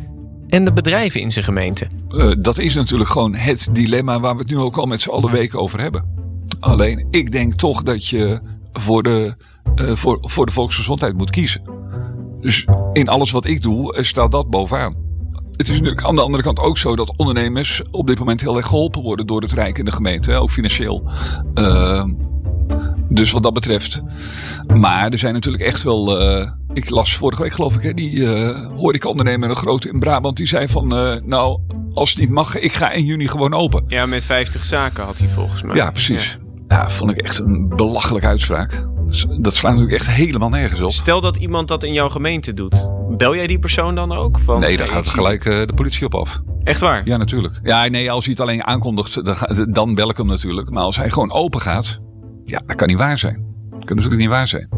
en 0.49 0.65
de 0.65 0.73
bedrijven 0.73 1.21
in 1.21 1.31
zijn 1.31 1.45
gemeente. 1.45 1.87
Eh, 2.09 2.33
dat 2.39 2.59
is 2.59 2.75
natuurlijk 2.75 3.11
gewoon 3.11 3.35
het 3.35 3.69
dilemma 3.73 4.21
waar 4.21 4.35
we 4.35 4.41
het 4.41 4.51
nu 4.51 4.59
ook 4.59 4.77
al 4.77 4.87
met 4.87 5.01
z'n 5.01 5.11
allen 5.11 5.31
weken 5.31 5.59
over 5.59 5.81
hebben. 5.81 6.17
Alleen, 6.61 7.07
ik 7.11 7.33
denk 7.33 7.55
toch 7.55 7.83
dat 7.83 8.07
je 8.07 8.41
voor 8.81 9.03
de, 9.03 9.37
eh, 9.75 9.95
voor, 9.95 10.19
voor 10.21 10.47
de 10.47 10.53
volksgezondheid 10.53 11.17
moet 11.17 11.31
kiezen. 11.31 11.63
Dus 12.41 12.67
in 12.93 13.09
alles 13.09 13.31
wat 13.31 13.47
ik 13.47 13.63
doe, 13.63 13.95
eh, 13.95 14.05
staat 14.05 14.33
dat 14.33 14.51
bovenaan. 14.51 15.07
Het 15.53 15.69
is 15.69 15.75
natuurlijk 15.75 16.07
aan 16.07 16.15
de 16.15 16.23
andere 16.23 16.43
kant 16.43 16.59
ook 16.59 16.79
zo 16.79 16.97
dat 16.97 17.17
ondernemers 17.17 17.83
op 17.91 18.07
dit 18.07 18.19
moment 18.19 18.41
heel 18.41 18.57
erg 18.57 18.67
geholpen 18.67 19.03
worden 19.03 19.27
door 19.27 19.41
het 19.41 19.53
Rijk 19.53 19.79
en 19.79 19.85
de 19.85 19.93
gemeente, 19.93 20.35
ook 20.35 20.51
financieel. 20.51 21.11
Eh, 21.55 22.05
dus 23.09 23.31
wat 23.31 23.43
dat 23.43 23.53
betreft. 23.53 24.03
Maar 24.75 25.09
er 25.11 25.19
zijn 25.19 25.35
natuurlijk 25.35 25.65
echt 25.65 25.83
wel 25.83 26.21
eh, 26.21 26.51
ik 26.73 26.91
las 26.91 27.17
vorige 27.17 27.43
week 27.43 27.53
geloof 27.53 27.75
ik, 27.75 27.83
hè, 27.83 27.95
die 27.95 28.13
uh, 28.13 28.67
horecaondernemer, 28.77 29.51
een 29.51 29.57
grote 29.57 29.89
in 29.89 29.99
Brabant, 29.99 30.37
die 30.37 30.47
zei 30.47 30.69
van, 30.69 30.99
uh, 30.99 31.15
nou, 31.25 31.61
als 31.95 32.11
het 32.11 32.19
niet 32.19 32.31
mag, 32.31 32.57
ik 32.57 32.73
ga 32.73 32.91
in 32.91 33.05
juni 33.05 33.29
gewoon 33.29 33.55
open. 33.55 33.85
Ja, 33.87 34.07
met 34.07 34.25
50 34.25 34.65
zaken 34.65 35.05
had 35.05 35.19
hij 35.19 35.29
volgens 35.29 35.63
mij. 35.63 35.77
Ja, 35.77 35.91
precies. 35.91 36.39
Ja, 36.41 36.48
ja 36.69 36.91
vond 36.91 37.11
ik 37.11 37.17
echt 37.17 37.39
een 37.39 37.69
belachelijke 37.69 38.27
uitspraak. 38.27 38.87
Dat 39.41 39.55
slaat 39.55 39.73
natuurlijk 39.73 39.99
echt 39.99 40.11
helemaal 40.11 40.49
nergens 40.49 40.81
op. 40.81 40.93
Stel 40.93 41.21
dat 41.21 41.37
iemand 41.37 41.69
dat 41.69 41.83
in 41.83 41.93
jouw 41.93 42.09
gemeente 42.09 42.55
doet. 42.55 42.91
Bel 43.17 43.35
jij 43.35 43.47
die 43.47 43.59
persoon 43.59 43.95
dan 43.95 44.13
ook? 44.13 44.39
Van, 44.39 44.61
nee, 44.61 44.77
daar 44.77 44.89
gaat 44.89 45.09
gelijk 45.09 45.45
uh, 45.45 45.67
de 45.67 45.75
politie 45.75 46.07
op 46.07 46.15
af. 46.15 46.41
Echt 46.63 46.81
waar? 46.81 47.07
Ja, 47.07 47.17
natuurlijk. 47.17 47.61
Ja, 47.63 47.89
nee, 47.89 48.11
als 48.11 48.25
hij 48.25 48.33
het 48.33 48.43
alleen 48.43 48.65
aankondigt, 48.65 49.25
dan, 49.25 49.67
dan 49.71 49.95
bel 49.95 50.11
ik 50.11 50.17
hem 50.17 50.27
natuurlijk. 50.27 50.71
Maar 50.71 50.83
als 50.83 50.97
hij 50.97 51.11
gewoon 51.11 51.33
open 51.33 51.61
gaat, 51.61 51.99
ja, 52.45 52.63
dat 52.67 52.77
kan 52.77 52.89
niet 52.89 52.97
waar 52.97 53.19
zijn. 53.19 53.47
Dat 53.71 53.85
kan 53.85 53.97
natuurlijk 53.97 54.21
niet 54.21 54.31
waar 54.31 54.47
zijn. 54.47 54.69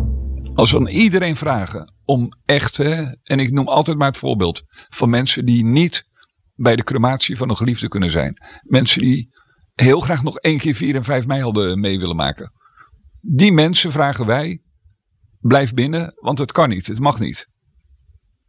Als 0.55 0.71
we 0.71 0.79
aan 0.79 0.89
iedereen 0.89 1.37
vragen 1.37 1.93
om 2.05 2.29
echt, 2.45 2.77
hè, 2.77 3.05
en 3.23 3.39
ik 3.39 3.51
noem 3.53 3.69
altijd 3.69 3.99
maar 3.99 4.09
het 4.09 4.17
voorbeeld 4.17 4.63
van 4.89 5.11
mensen 5.11 5.45
die 5.45 5.65
niet 5.65 6.05
bij 6.55 6.77
de 6.77 6.85
crematie 6.85 7.37
van 7.37 7.51
een 7.51 7.57
geliefde 7.57 7.89
kunnen 7.89 8.11
zijn. 8.11 8.37
Mensen 8.63 9.01
die 9.01 9.29
heel 9.81 10.01
graag 10.01 10.23
nog 10.23 10.39
één 10.39 10.59
keer 10.59 10.75
4 10.75 10.95
en 10.95 11.05
5 11.05 11.27
mei 11.27 11.43
hadden 11.43 11.81
mee 11.81 11.99
willen 11.99 12.17
maken. 12.17 12.53
Die 13.21 13.53
mensen 13.53 13.93
vragen 13.93 14.27
wij, 14.27 14.63
blijf 15.41 15.75
binnen, 15.75 16.13
want 16.15 16.39
het 16.39 16.53
kan 16.53 16.69
niet, 16.69 16.87
het 16.87 16.99
mag 16.99 17.19
niet. 17.19 17.49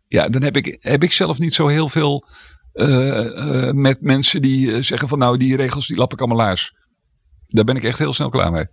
Ja, 0.07 0.29
dan 0.29 0.41
heb 0.41 0.55
ik, 0.55 0.77
heb 0.79 1.03
ik 1.03 1.11
zelf 1.11 1.39
niet 1.39 1.53
zo 1.53 1.67
heel 1.67 1.89
veel 1.89 2.27
uh, 2.73 3.25
uh, 3.25 3.71
met 3.71 4.01
mensen 4.01 4.41
die 4.41 4.81
zeggen 4.81 5.07
van 5.07 5.19
nou 5.19 5.37
die 5.37 5.55
regels 5.55 5.87
die 5.87 5.97
lap 5.97 6.13
ik 6.13 6.19
allemaal 6.19 6.45
laars. 6.45 6.75
Daar 7.47 7.63
ben 7.63 7.75
ik 7.75 7.83
echt 7.83 7.99
heel 7.99 8.13
snel 8.13 8.29
klaar 8.29 8.51
mee. 8.51 8.65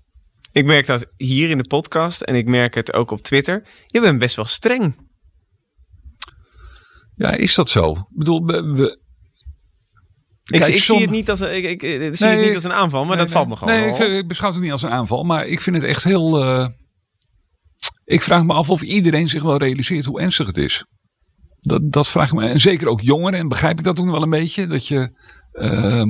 Ik 0.53 0.65
merk 0.65 0.87
dat 0.87 1.13
hier 1.17 1.51
in 1.51 1.59
de 1.59 1.69
podcast 1.69 2.21
en 2.21 2.35
ik 2.35 2.47
merk 2.47 2.75
het 2.75 2.93
ook 2.93 3.11
op 3.11 3.21
Twitter. 3.21 3.67
Je 3.87 4.01
bent 4.01 4.19
best 4.19 4.37
wel 4.37 4.45
streng. 4.45 5.07
Ja, 7.15 7.31
is 7.31 7.55
dat 7.55 7.71
zo? 7.71 7.91
Ik 7.93 8.17
bedoel, 8.17 8.45
we, 8.45 9.01
ik, 10.49 10.67
ik 10.67 10.83
zie 10.83 11.01
het 11.01 11.11
niet 11.11 11.31
als, 11.31 11.41
ik, 11.41 11.65
ik, 11.65 11.83
ik 11.83 12.17
zie 12.17 12.27
het 12.27 12.47
niet 12.47 12.55
als 12.55 12.65
een 12.65 12.73
aanval, 12.73 13.05
maar 13.05 13.17
dat 13.17 13.31
valt 13.31 13.49
me 13.49 13.57
gewoon. 13.57 13.81
Nee, 13.81 13.91
ik, 13.91 13.99
ik, 13.99 14.29
beschouw 14.29 14.53
het 14.53 14.61
niet 14.61 14.73
als 14.73 14.83
een 14.83 14.91
aanval, 14.91 15.25
maar 15.25 15.47
ik 15.47 15.61
vind 15.61 15.77
het 15.77 15.85
echt 15.85 16.05
heel. 16.05 16.43
Uh, 16.45 16.69
ik 18.05 18.23
vraag 18.23 18.45
me 18.45 18.53
af 18.53 18.71
of 18.71 18.83
iedereen 18.83 19.29
zich 19.29 19.43
wel 19.43 19.57
realiseert 19.57 20.05
hoe 20.05 20.21
ernstig 20.21 20.47
het 20.47 20.59
is. 20.59 20.85
Dat, 21.61 21.93
dat 21.93 22.09
vraag 22.09 22.29
ik 22.29 22.35
me. 22.35 22.49
En 22.49 22.61
zeker 22.61 22.89
ook 22.89 23.01
jongeren, 23.01 23.39
en 23.39 23.49
begrijp 23.49 23.79
ik 23.79 23.85
dat 23.85 23.99
ook 23.99 24.05
nog 24.05 24.15
wel 24.15 24.23
een 24.23 24.31
beetje. 24.31 24.67
Dat 24.67 24.87
je. 24.87 25.11
Uh, 25.53 26.05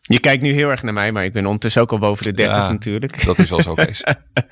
je 0.00 0.20
kijkt 0.20 0.42
nu 0.42 0.52
heel 0.52 0.70
erg 0.70 0.82
naar 0.82 0.92
mij, 0.92 1.12
maar 1.12 1.24
ik 1.24 1.32
ben 1.32 1.44
ondertussen 1.44 1.82
ook 1.82 1.92
al 1.92 1.98
boven 1.98 2.24
de 2.24 2.32
30 2.32 2.56
ja, 2.56 2.70
natuurlijk. 2.70 3.24
Dat 3.24 3.38
is 3.38 3.50
wel 3.50 3.62
zo, 3.62 3.74
Kees. 3.74 4.04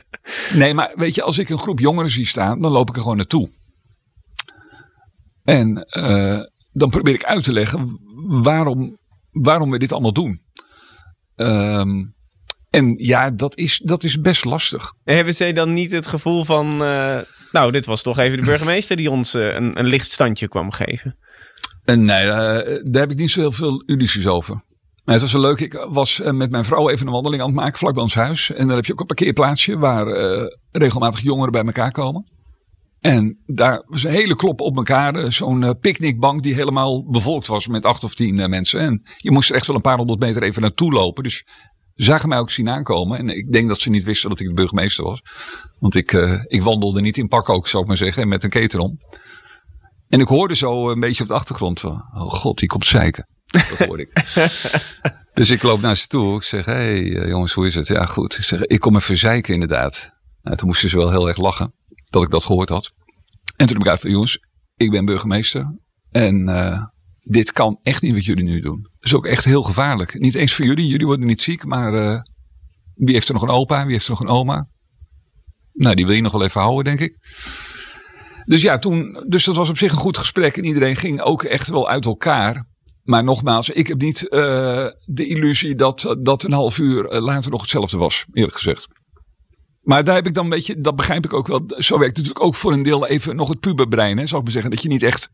nee, 0.55 0.75
maar 0.75 0.93
weet 0.95 1.15
je, 1.15 1.23
als 1.23 1.39
ik 1.39 1.49
een 1.49 1.59
groep 1.59 1.79
jongeren 1.79 2.11
zie 2.11 2.27
staan, 2.27 2.61
dan 2.61 2.73
loop 2.73 2.89
ik 2.89 2.97
er 2.97 3.03
gewoon 3.03 3.17
naartoe. 3.17 3.51
En 5.45 5.87
uh, 5.99 6.41
dan 6.73 6.91
probeer 6.91 7.15
ik 7.15 7.25
uit 7.25 7.45
te 7.45 7.53
leggen 7.53 7.99
waarom 8.43 9.01
waarom 9.33 9.71
we 9.71 9.79
dit 9.79 9.93
allemaal 9.93 10.13
doen. 10.13 10.43
Um, 11.37 12.15
en 12.71 12.95
ja, 12.97 13.31
dat 13.31 13.57
is, 13.57 13.81
dat 13.85 14.05
is 14.05 14.21
best 14.21 14.45
lastig. 14.45 14.93
Hebben 15.05 15.35
zij 15.35 15.53
dan 15.53 15.73
niet 15.73 15.91
het 15.91 16.07
gevoel 16.07 16.45
van... 16.45 16.83
Uh, 16.83 17.19
nou, 17.53 17.73
dit 17.73 17.87
was 17.87 18.03
toch 18.03 18.19
even 18.19 18.39
de 18.39 18.45
burgemeester 18.45 18.97
die 18.97 19.11
ons 19.11 19.35
uh, 19.35 19.55
een, 19.55 19.79
een 19.79 19.87
licht 19.87 20.11
standje 20.11 20.49
kwam 20.49 20.71
geven? 20.71 21.17
En 21.85 22.05
nee, 22.05 22.27
uh, 22.27 22.33
daar 22.33 23.03
heb 23.03 23.11
ik 23.11 23.19
niet 23.19 23.31
zo 23.31 23.41
heel 23.41 23.53
veel 23.53 23.83
illusies 23.87 24.27
over. 24.27 24.55
Maar 25.05 25.15
het 25.15 25.23
was 25.23 25.33
wel 25.33 25.41
leuk. 25.41 25.61
Ik 25.61 25.87
was 25.89 26.21
met 26.25 26.51
mijn 26.51 26.65
vrouw 26.65 26.91
even 26.91 27.07
een 27.07 27.13
wandeling 27.13 27.43
aan 27.43 27.49
het 27.49 27.57
maken 27.57 27.79
vlak 27.79 27.93
bij 27.93 28.03
ons 28.03 28.15
huis. 28.15 28.51
En 28.51 28.67
dan 28.67 28.77
heb 28.77 28.85
je 28.85 28.93
ook 28.93 29.01
een 29.01 29.07
parkeerplaatsje 29.07 29.79
waar 29.79 30.07
regelmatig 30.71 31.21
jongeren 31.21 31.53
bij 31.53 31.65
elkaar 31.65 31.91
komen. 31.91 32.27
En 33.03 33.39
daar 33.47 33.85
was 33.87 34.05
een 34.05 34.11
hele 34.11 34.37
klop 34.37 34.61
op 34.61 34.77
elkaar. 34.77 35.15
Eh, 35.15 35.31
zo'n 35.31 35.63
uh, 35.63 35.71
picknickbank 35.81 36.43
die 36.43 36.55
helemaal 36.55 37.11
bevolkt 37.11 37.47
was 37.47 37.67
met 37.67 37.85
acht 37.85 38.05
of 38.05 38.15
tien 38.15 38.39
uh, 38.39 38.47
mensen. 38.47 38.81
En 38.81 39.03
je 39.17 39.31
moest 39.31 39.51
er 39.51 39.57
echt 39.57 39.67
wel 39.67 39.77
een 39.77 39.83
paar 39.83 39.97
honderd 39.97 40.21
meter 40.21 40.43
even 40.43 40.63
naartoe 40.63 40.93
lopen. 40.93 41.23
Dus 41.23 41.37
ze 41.95 42.05
zagen 42.05 42.29
mij 42.29 42.39
ook 42.39 42.51
zien 42.51 42.69
aankomen. 42.69 43.19
En 43.19 43.29
ik 43.29 43.53
denk 43.53 43.69
dat 43.69 43.81
ze 43.81 43.91
niet 43.91 44.05
wisten 44.05 44.31
dat 44.31 44.41
ik 44.41 44.47
de 44.47 44.55
burgemeester 44.55 45.05
was. 45.05 45.23
Want 45.79 45.95
ik, 45.95 46.13
uh, 46.13 46.43
ik 46.47 46.63
wandelde 46.63 47.01
niet 47.01 47.19
in 47.19 47.29
pak 47.29 47.49
ook, 47.49 47.69
zou 47.69 47.83
ik 47.83 47.89
maar 47.89 47.99
zeggen. 47.99 48.29
Met 48.29 48.45
een 48.45 48.51
keten 48.51 48.81
om. 48.81 49.01
En 50.09 50.21
ik 50.21 50.29
hoorde 50.29 50.57
zo 50.57 50.91
een 50.91 51.01
beetje 51.01 51.23
op 51.23 51.29
de 51.29 51.35
achtergrond 51.35 51.81
van... 51.81 52.05
Oh 52.15 52.31
god, 52.31 52.59
die 52.59 52.69
komt 52.69 52.87
zeiken. 52.87 53.27
Dat 53.47 53.87
hoorde 53.89 54.03
ik. 54.03 54.25
dus 55.35 55.51
ik 55.51 55.63
loop 55.63 55.81
naar 55.81 55.97
ze 55.97 56.07
toe. 56.07 56.37
Ik 56.37 56.43
zeg, 56.43 56.65
hé 56.65 56.73
hey, 56.73 57.29
jongens, 57.29 57.53
hoe 57.53 57.67
is 57.67 57.75
het? 57.75 57.87
Ja 57.87 58.07
goed. 58.07 58.39
Ik 58.39 58.45
zeg, 58.45 58.63
ik 58.63 58.81
kom 58.81 58.97
even 58.97 59.17
zeiken 59.17 59.55
inderdaad. 59.55 60.11
Nou, 60.43 60.57
toen 60.57 60.67
moesten 60.67 60.91
ze 60.91 60.97
wel 60.97 61.11
heel 61.11 61.29
erg 61.29 61.37
lachen 61.37 61.75
dat 62.13 62.23
ik 62.23 62.31
dat 62.31 62.45
gehoord 62.45 62.69
had. 62.69 62.93
En 63.57 63.67
toen 63.67 63.77
heb 63.77 63.87
ik 63.87 63.89
uit 63.89 64.03
jongens, 64.03 64.39
ik 64.77 64.91
ben 64.91 65.05
burgemeester. 65.05 65.79
En 66.11 66.49
uh, 66.49 66.83
dit 67.19 67.53
kan 67.53 67.79
echt 67.83 68.03
niet 68.03 68.15
wat 68.15 68.25
jullie 68.25 68.45
nu 68.45 68.61
doen. 68.61 68.83
Dat 68.83 69.05
is 69.05 69.15
ook 69.15 69.27
echt 69.27 69.45
heel 69.45 69.63
gevaarlijk. 69.63 70.19
Niet 70.19 70.35
eens 70.35 70.55
voor 70.55 70.65
jullie, 70.65 70.87
jullie 70.87 71.07
worden 71.07 71.27
niet 71.27 71.43
ziek, 71.43 71.65
maar 71.65 71.95
uh, 71.95 72.21
wie 72.95 73.15
heeft 73.15 73.29
er 73.29 73.35
nog 73.35 73.43
een 73.43 73.49
opa, 73.49 73.83
wie 73.83 73.93
heeft 73.93 74.05
er 74.05 74.11
nog 74.11 74.21
een 74.21 74.29
oma? 74.29 74.69
Nou, 75.73 75.95
die 75.95 76.07
wil 76.07 76.15
je 76.15 76.23
nog 76.23 76.33
wel 76.33 76.45
even 76.45 76.61
houden, 76.61 76.85
denk 76.85 77.01
ik. 77.01 77.17
Dus 78.45 78.63
ja, 78.63 78.79
toen, 78.79 79.25
dus 79.29 79.45
dat 79.45 79.57
was 79.57 79.69
op 79.69 79.79
zich 79.79 79.93
een 79.93 79.99
goed 79.99 80.19
gesprek 80.19 80.57
en 80.57 80.65
iedereen 80.65 80.97
ging 80.97 81.21
ook 81.21 81.43
echt 81.43 81.69
wel 81.69 81.89
uit 81.89 82.05
elkaar. 82.05 82.71
Maar 83.03 83.25
nogmaals, 83.25 83.71
ik 83.71 83.87
heb 83.87 84.01
niet 84.01 84.23
uh, 84.23 84.31
de 85.05 85.27
illusie 85.27 85.75
dat 85.75 86.17
dat 86.19 86.43
een 86.43 86.53
half 86.53 86.79
uur 86.79 87.21
later 87.21 87.51
nog 87.51 87.61
hetzelfde 87.61 87.97
was, 87.97 88.25
eerlijk 88.33 88.55
gezegd. 88.55 88.89
Maar 89.83 90.05
daar 90.05 90.15
heb 90.15 90.27
ik 90.27 90.35
dan 90.35 90.45
een 90.45 90.51
beetje, 90.51 90.81
dat 90.81 90.97
begrijp 90.97 91.25
ik 91.25 91.33
ook 91.33 91.47
wel. 91.47 91.65
Zo 91.79 91.99
werkt 91.99 92.17
natuurlijk 92.17 92.45
ook 92.45 92.55
voor 92.55 92.73
een 92.73 92.83
deel 92.83 93.07
even 93.07 93.37
nog 93.37 93.49
het 93.49 93.61
puberbrein. 93.61 94.19
Hè, 94.19 94.27
zou 94.27 94.39
ik 94.39 94.43
maar 94.43 94.53
zeggen. 94.53 94.71
Dat 94.71 94.83
je 94.83 94.89
niet 94.89 95.03
echt 95.03 95.33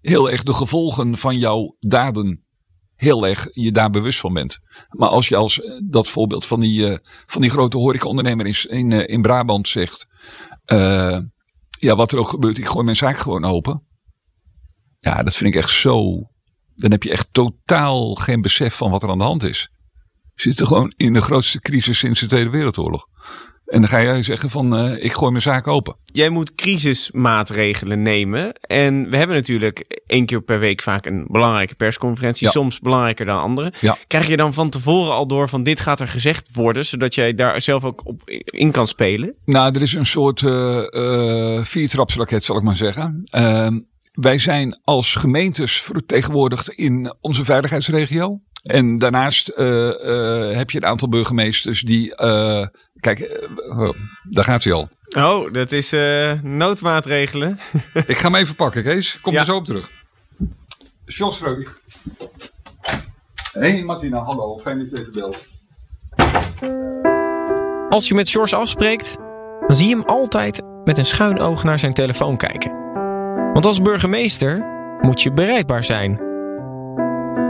heel 0.00 0.30
erg 0.30 0.42
de 0.42 0.52
gevolgen 0.52 1.16
van 1.16 1.34
jouw 1.34 1.76
daden 1.78 2.44
heel 3.00 3.26
erg 3.26 3.48
je 3.52 3.72
daar 3.72 3.90
bewust 3.90 4.20
van 4.20 4.32
bent. 4.32 4.58
Maar 4.88 5.08
als 5.08 5.28
je 5.28 5.36
als 5.36 5.60
eh, 5.60 5.80
dat 5.84 6.08
voorbeeld 6.08 6.46
van 6.46 6.60
die, 6.60 6.90
uh, 6.90 6.96
van 7.26 7.40
die 7.40 7.50
grote 7.50 7.76
horecaondernemer 7.76 8.46
in, 8.46 8.70
in, 8.70 8.90
uh, 8.90 9.08
in 9.08 9.22
Brabant 9.22 9.68
zegt. 9.68 10.06
Ja, 11.78 11.96
wat 11.96 12.12
er 12.12 12.18
ook 12.18 12.28
gebeurt, 12.28 12.58
ik 12.58 12.66
gooi 12.66 12.84
mijn 12.84 12.96
zaak 12.96 13.16
gewoon 13.16 13.44
open. 13.44 13.86
Ja, 14.98 15.22
dat 15.22 15.36
vind 15.36 15.54
ik 15.54 15.60
echt 15.60 15.70
zo. 15.70 16.22
Dan 16.74 16.90
heb 16.90 17.02
je 17.02 17.10
echt 17.10 17.28
totaal 17.32 18.14
geen 18.14 18.40
besef 18.40 18.74
van 18.74 18.90
wat 18.90 19.02
er 19.02 19.08
aan 19.08 19.18
de 19.18 19.24
hand 19.24 19.44
is. 19.44 19.70
We 20.34 20.42
zitten 20.42 20.66
gewoon 20.66 20.92
in 20.96 21.12
de 21.12 21.20
grootste 21.20 21.60
crisis 21.60 21.98
sinds 21.98 22.20
de 22.20 22.26
Tweede 22.26 22.50
Wereldoorlog. 22.50 23.06
En 23.70 23.80
dan 23.80 23.88
ga 23.88 24.02
jij 24.02 24.22
zeggen 24.22 24.50
van 24.50 24.84
uh, 24.84 25.04
ik 25.04 25.12
gooi 25.12 25.30
mijn 25.30 25.42
zaak 25.42 25.66
open. 25.66 25.96
Jij 26.04 26.28
moet 26.28 26.54
crisismaatregelen 26.54 28.02
nemen. 28.02 28.52
En 28.60 29.10
we 29.10 29.16
hebben 29.16 29.36
natuurlijk 29.36 30.00
één 30.06 30.26
keer 30.26 30.40
per 30.40 30.58
week 30.58 30.82
vaak 30.82 31.06
een 31.06 31.24
belangrijke 31.28 31.74
persconferentie. 31.74 32.46
Ja. 32.46 32.52
Soms 32.52 32.80
belangrijker 32.80 33.26
dan 33.26 33.40
andere. 33.40 33.72
Ja. 33.80 33.96
Krijg 34.06 34.26
je 34.26 34.36
dan 34.36 34.52
van 34.52 34.70
tevoren 34.70 35.12
al 35.12 35.26
door 35.26 35.48
van 35.48 35.62
dit 35.62 35.80
gaat 35.80 36.00
er 36.00 36.08
gezegd 36.08 36.48
worden. 36.52 36.86
Zodat 36.86 37.14
jij 37.14 37.34
daar 37.34 37.60
zelf 37.60 37.84
ook 37.84 38.06
op 38.06 38.22
in 38.44 38.70
kan 38.70 38.86
spelen? 38.86 39.36
Nou, 39.44 39.74
er 39.74 39.82
is 39.82 39.94
een 39.94 40.06
soort 40.06 40.40
uh, 40.40 40.82
uh, 40.90 41.64
viertrapsraket 41.64 42.44
zal 42.44 42.56
ik 42.56 42.62
maar 42.62 42.76
zeggen. 42.76 43.22
Ehm, 43.24 43.78
wij 44.12 44.38
zijn 44.38 44.80
als 44.84 45.14
gemeentes 45.14 45.82
vertegenwoordigd 45.82 46.68
in 46.68 47.14
onze 47.20 47.44
veiligheidsregio. 47.44 48.40
En 48.62 48.98
daarnaast 48.98 49.52
uh, 49.56 49.66
uh, 49.66 50.56
heb 50.56 50.70
je 50.70 50.78
een 50.78 50.88
aantal 50.88 51.08
burgemeesters 51.08 51.80
die. 51.80 52.22
Uh, 52.22 52.66
kijk, 53.00 53.48
oh, 53.56 53.90
daar 54.22 54.44
gaat 54.44 54.64
hij 54.64 54.72
al. 54.72 54.88
Oh, 55.16 55.52
dat 55.52 55.72
is 55.72 55.90
noodmaatregelen. 56.42 57.58
Ik 58.06 58.18
ga 58.18 58.30
hem 58.30 58.34
even 58.34 58.54
pakken, 58.54 58.82
Kees. 58.82 59.20
Kom 59.20 59.32
ja. 59.32 59.38
er 59.38 59.44
zo 59.44 59.56
op 59.56 59.64
terug. 59.64 59.90
Jos 61.04 61.38
Vreugd. 61.38 61.78
Hey 63.52 63.82
Martina, 63.82 64.18
hallo. 64.18 64.58
Fijn 64.58 64.78
dat 64.78 64.90
je 64.90 65.00
even 65.00 65.12
belt. 65.12 65.44
Als 67.88 68.08
je 68.08 68.14
met 68.14 68.28
Sjors 68.28 68.54
afspreekt, 68.54 69.16
dan 69.66 69.76
zie 69.76 69.88
je 69.88 69.96
hem 69.96 70.04
altijd 70.04 70.62
met 70.84 70.98
een 70.98 71.04
schuin 71.04 71.40
oog 71.40 71.64
naar 71.64 71.78
zijn 71.78 71.94
telefoon 71.94 72.36
kijken. 72.36 72.72
Want 73.52 73.66
als 73.66 73.82
burgemeester 73.82 74.64
moet 75.00 75.22
je 75.22 75.32
bereikbaar 75.32 75.84
zijn. 75.84 76.29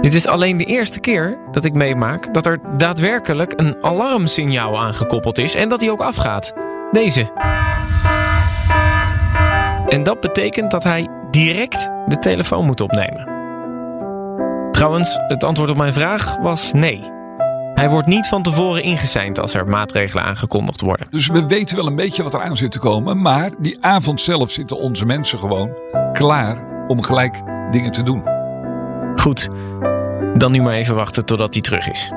Dit 0.00 0.14
is 0.14 0.26
alleen 0.26 0.56
de 0.56 0.64
eerste 0.64 1.00
keer 1.00 1.38
dat 1.50 1.64
ik 1.64 1.74
meemaak 1.74 2.34
dat 2.34 2.46
er 2.46 2.58
daadwerkelijk 2.76 3.52
een 3.56 3.76
alarmsignaal 3.80 4.78
aangekoppeld 4.78 5.38
is 5.38 5.54
en 5.54 5.68
dat 5.68 5.80
hij 5.80 5.90
ook 5.90 6.00
afgaat. 6.00 6.52
Deze. 6.90 7.30
En 9.88 10.02
dat 10.02 10.20
betekent 10.20 10.70
dat 10.70 10.84
hij 10.84 11.08
direct 11.30 11.90
de 12.06 12.18
telefoon 12.18 12.66
moet 12.66 12.80
opnemen. 12.80 13.28
Trouwens, 14.70 15.16
het 15.28 15.44
antwoord 15.44 15.70
op 15.70 15.76
mijn 15.76 15.92
vraag 15.92 16.36
was 16.36 16.72
nee. 16.72 17.10
Hij 17.74 17.88
wordt 17.88 18.06
niet 18.06 18.28
van 18.28 18.42
tevoren 18.42 18.82
ingeseind 18.82 19.40
als 19.40 19.54
er 19.54 19.66
maatregelen 19.66 20.24
aangekondigd 20.24 20.80
worden. 20.80 21.06
Dus 21.10 21.26
we 21.26 21.46
weten 21.46 21.76
wel 21.76 21.86
een 21.86 21.96
beetje 21.96 22.22
wat 22.22 22.34
er 22.34 22.42
aan 22.42 22.56
zit 22.56 22.72
te 22.72 22.78
komen. 22.78 23.22
Maar 23.22 23.50
die 23.58 23.78
avond 23.80 24.20
zelf 24.20 24.50
zitten 24.50 24.76
onze 24.76 25.06
mensen 25.06 25.38
gewoon 25.38 25.70
klaar 26.12 26.84
om 26.86 27.02
gelijk 27.02 27.40
dingen 27.70 27.92
te 27.92 28.02
doen. 28.02 28.22
Goed, 29.14 29.48
dan 30.40 30.52
nu 30.52 30.62
maar 30.62 30.74
even 30.74 30.94
wachten 30.94 31.24
totdat 31.24 31.54
hij 31.54 31.62
terug 31.62 31.88
is. 31.88 32.08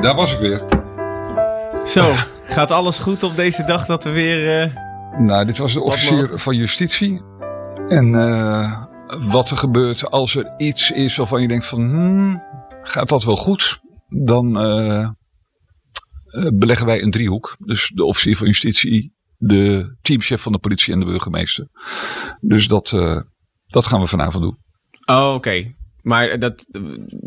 Daar 0.00 0.14
was 0.14 0.32
ik 0.32 0.38
weer. 0.38 0.62
Zo, 1.86 2.14
gaat 2.56 2.70
alles 2.70 2.98
goed 2.98 3.22
op 3.22 3.36
deze 3.36 3.64
dag 3.64 3.86
dat 3.86 4.04
we 4.04 4.10
weer... 4.10 4.64
Uh, 4.64 4.76
nou, 5.18 5.44
dit 5.46 5.58
was 5.58 5.72
de 5.72 5.82
officier 5.82 6.38
van 6.38 6.56
justitie. 6.56 7.22
En 7.88 8.06
uh, 8.06 8.82
wat 9.30 9.50
er 9.50 9.56
gebeurt 9.56 10.10
als 10.10 10.36
er 10.36 10.54
iets 10.56 10.90
is 10.90 11.16
waarvan 11.16 11.40
je 11.40 11.48
denkt 11.48 11.66
van... 11.66 11.80
Hmm, 11.80 12.42
gaat 12.82 13.08
dat 13.08 13.24
wel 13.24 13.36
goed? 13.36 13.80
Dan 14.08 14.66
uh, 14.66 15.08
beleggen 16.54 16.86
wij 16.86 17.02
een 17.02 17.10
driehoek. 17.10 17.56
Dus 17.58 17.90
de 17.94 18.04
officier 18.04 18.36
van 18.36 18.46
justitie, 18.46 19.14
de 19.36 19.94
teamchef 20.02 20.42
van 20.42 20.52
de 20.52 20.58
politie 20.58 20.92
en 20.92 21.00
de 21.00 21.06
burgemeester. 21.06 21.68
Dus 22.40 22.68
dat, 22.68 22.92
dat 23.72 23.86
gaan 23.86 24.00
we 24.00 24.06
vanavond 24.06 24.42
doen. 24.42 24.58
Oh, 25.04 25.34
oké. 25.34 25.74
Maar 26.02 26.38
dat, 26.38 26.66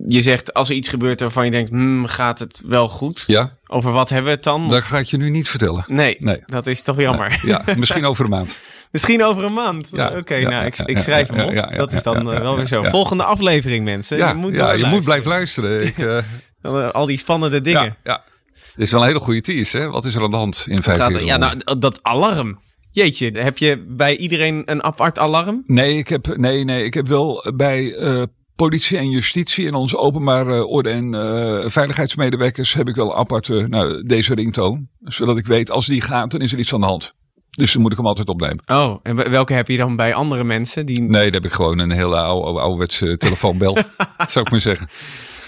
je 0.07 0.21
zegt 0.21 0.53
als 0.53 0.69
er 0.69 0.75
iets 0.75 0.89
gebeurt 0.89 1.19
waarvan 1.19 1.45
je 1.45 1.51
denkt, 1.51 1.69
hmm, 1.69 2.05
gaat 2.05 2.39
het 2.39 2.63
wel 2.65 2.87
goed? 2.87 3.23
Ja. 3.27 3.57
Over 3.67 3.91
wat 3.91 4.09
hebben 4.09 4.29
we 4.29 4.35
het 4.35 4.43
dan? 4.43 4.69
Dat 4.69 4.83
ga 4.83 4.97
ik 4.97 5.05
je 5.05 5.17
nu 5.17 5.29
niet 5.29 5.49
vertellen. 5.49 5.83
Nee, 5.87 6.15
nee. 6.19 6.41
dat 6.45 6.67
is 6.67 6.81
toch 6.81 6.99
jammer. 7.01 7.39
Ja, 7.43 7.63
misschien 7.77 8.05
over 8.05 8.23
een 8.23 8.29
maand. 8.29 8.57
misschien 8.91 9.23
over 9.23 9.43
een 9.43 9.53
maand? 9.53 9.89
Ja, 9.93 10.17
Oké, 10.17 10.41
nou, 10.41 10.65
ik, 10.65 10.77
ik 10.77 10.99
schrijf 10.99 11.27
hem 11.29 11.57
op. 11.57 11.77
dat 11.77 11.91
is 11.91 12.03
dan 12.03 12.31
eh, 12.31 12.39
wel 12.39 12.55
weer 12.55 12.67
zo. 12.67 12.83
Volgende 12.83 13.23
aflevering, 13.23 13.85
mensen. 13.85 14.17
Ja, 14.17 14.27
je 14.27 14.35
moet, 14.35 14.57
ja, 14.57 14.71
je 14.71 14.85
moet 14.85 15.03
blijven 15.03 15.29
luisteren. 15.29 15.83
Ik, 15.87 15.97
uh... 15.97 16.89
Al 16.91 17.05
die 17.05 17.17
spannende 17.17 17.61
dingen. 17.61 17.95
Ja, 18.03 18.23
Dit 18.53 18.85
is 18.85 18.91
wel 18.91 19.01
een 19.01 19.07
hele 19.07 19.19
goede 19.19 19.41
tease, 19.41 19.77
hè? 19.77 19.89
Wat 19.89 20.05
is 20.05 20.15
er 20.15 20.23
aan 20.23 20.31
de 20.31 20.37
hand 20.37 20.65
in 20.67 20.83
vijf 20.83 20.97
jaar? 20.97 21.23
Ja, 21.23 21.37
nou, 21.37 21.79
dat 21.79 21.99
alarm. 22.03 22.59
Jeetje, 22.95 23.31
heb 23.31 23.57
je 23.57 23.85
bij 23.87 24.17
iedereen 24.17 24.61
een 24.65 24.83
apart 24.83 25.19
alarm? 25.19 25.63
Nee, 25.65 25.97
ik 25.97 26.07
heb, 26.07 26.37
nee, 26.37 26.63
nee, 26.63 26.83
ik 26.83 26.93
heb 26.93 27.07
wel 27.07 27.51
bij 27.55 27.83
uh, 27.83 28.23
politie 28.55 28.97
en 28.97 29.09
justitie 29.09 29.67
en 29.67 29.73
onze 29.73 29.97
openbare 29.97 30.65
orde 30.65 30.89
en 30.89 31.13
uh, 31.13 31.69
veiligheidsmedewerkers 31.69 32.73
heb 32.73 32.87
ik 32.87 32.95
wel 32.95 33.17
apart 33.17 33.47
uh, 33.47 33.65
nou, 33.65 34.03
deze 34.03 34.33
ringtoon. 34.33 34.87
Zodat 35.03 35.37
ik 35.37 35.45
weet, 35.45 35.71
als 35.71 35.85
die 35.85 36.01
gaat, 36.01 36.31
dan 36.31 36.41
is 36.41 36.53
er 36.53 36.59
iets 36.59 36.73
aan 36.73 36.79
de 36.79 36.85
hand. 36.85 37.13
Dus 37.49 37.73
dan 37.73 37.81
moet 37.81 37.91
ik 37.91 37.97
hem 37.97 38.07
altijd 38.07 38.29
opnemen. 38.29 38.63
Oh, 38.65 38.99
en 39.03 39.29
welke 39.29 39.53
heb 39.53 39.67
je 39.67 39.77
dan 39.77 39.95
bij 39.95 40.13
andere 40.13 40.43
mensen? 40.43 40.85
Die... 40.85 41.01
Nee, 41.01 41.23
dan 41.23 41.33
heb 41.33 41.45
ik 41.45 41.51
gewoon 41.51 41.79
een 41.79 41.91
hele 41.91 42.17
oude, 42.17 42.59
ouderwetse 42.59 43.17
telefoonbel, 43.17 43.77
zou 44.27 44.45
ik 44.45 44.51
maar 44.51 44.61
zeggen. 44.61 44.87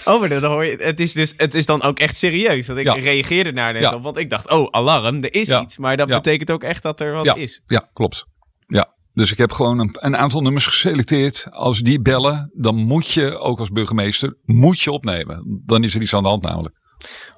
Oh, 0.12 0.20
maar 0.20 0.28
dan 0.28 0.44
hoor 0.44 0.64
je, 0.64 0.76
het 0.76 1.00
is, 1.00 1.12
dus, 1.12 1.34
het 1.36 1.54
is 1.54 1.66
dan 1.66 1.82
ook 1.82 1.98
echt 1.98 2.16
serieus. 2.16 2.66
Want 2.66 2.78
ik 2.78 2.86
reageerde 2.86 3.52
naar 3.52 3.72
net 3.72 3.92
op. 3.92 4.02
Want 4.02 4.16
ik 4.16 4.30
dacht, 4.30 4.50
oh, 4.50 4.68
alarm, 4.70 5.22
er 5.22 5.34
is 5.34 5.50
iets. 5.50 5.78
Maar 5.78 5.96
dat 5.96 6.08
betekent 6.08 6.50
ook 6.50 6.62
echt 6.62 6.82
dat 6.82 7.00
er 7.00 7.12
wat 7.12 7.36
is. 7.36 7.62
Ja, 7.66 7.90
klopt. 7.92 8.24
Ja, 8.66 8.94
dus 9.12 9.32
ik 9.32 9.38
heb 9.38 9.52
gewoon 9.52 9.78
een, 9.78 9.96
een, 9.98 10.16
aantal 10.16 10.40
nummers 10.40 10.66
geselecteerd. 10.66 11.46
Als 11.50 11.80
die 11.80 12.00
bellen, 12.00 12.50
dan 12.54 12.76
moet 12.76 13.10
je, 13.10 13.38
ook 13.38 13.58
als 13.58 13.70
burgemeester, 13.70 14.36
moet 14.44 14.80
je 14.80 14.92
opnemen. 14.92 15.62
Dan 15.64 15.84
is 15.84 15.94
er 15.94 16.00
iets 16.00 16.14
aan 16.14 16.22
de 16.22 16.28
hand 16.28 16.42
namelijk. 16.42 16.74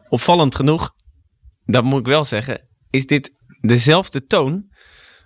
Opvallend 0.08 0.54
genoeg, 0.54 0.90
dat 1.64 1.84
moet 1.84 2.00
ik 2.00 2.06
wel 2.06 2.24
zeggen, 2.24 2.68
is 2.90 3.06
dit 3.06 3.30
dezelfde 3.60 4.24
toon 4.24 4.69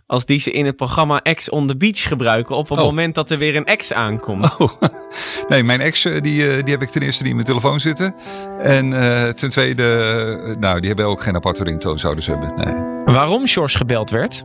als 0.06 0.24
die 0.24 0.38
ze 0.38 0.50
in 0.50 0.66
het 0.66 0.76
programma 0.76 1.20
X 1.34 1.50
on 1.50 1.66
the 1.66 1.76
Beach 1.76 2.08
gebruiken 2.08 2.56
op 2.56 2.68
het 2.68 2.78
oh. 2.78 2.84
moment 2.84 3.14
dat 3.14 3.30
er 3.30 3.38
weer 3.38 3.56
een 3.56 3.64
ex 3.64 3.92
aankomt. 3.92 4.56
Oh. 4.58 4.70
Nee, 5.48 5.62
mijn 5.62 5.80
ex 5.80 6.04
eh, 6.04 6.20
die, 6.20 6.48
eh, 6.48 6.62
die 6.62 6.72
heb 6.72 6.82
ik 6.82 6.88
ten 6.88 7.02
eerste 7.02 7.22
die 7.22 7.30
in 7.30 7.36
mijn 7.36 7.48
telefoon 7.48 7.80
zitten. 7.80 8.14
En 8.58 8.92
uh, 8.92 9.28
ten 9.28 9.50
tweede, 9.50 10.56
nou, 10.58 10.78
die 10.78 10.88
hebben 10.88 11.06
ook 11.06 11.22
geen 11.22 11.34
aparte 11.34 11.64
ringtoon 11.64 11.98
zouden 11.98 12.24
ze 12.24 12.30
hebben. 12.30 12.54
Nee. 12.56 13.14
Waarom 13.14 13.46
George 13.46 13.76
gebeld 13.76 14.10
werd? 14.10 14.44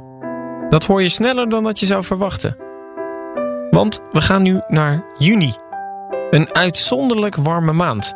Dat 0.69 0.86
hoor 0.86 1.02
je 1.02 1.10
sneller 1.10 1.50
dan 1.50 1.63
dat 1.63 1.80
je 1.80 1.86
zou 1.86 2.04
verwachten. 2.04 2.58
Want 3.69 4.00
we 4.12 4.22
gaan 4.22 4.41
nu 4.41 4.62
naar 4.67 5.06
juni. 5.17 5.56
Een 6.30 6.56
uitzonderlijk 6.56 7.36
warme 7.36 7.74
maand. 7.74 8.13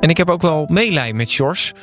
En 0.00 0.08
ik 0.08 0.16
heb 0.16 0.30
ook 0.30 0.42
wel 0.42 0.68
meelij 0.70 1.12
met 1.12 1.32
George, 1.32 1.74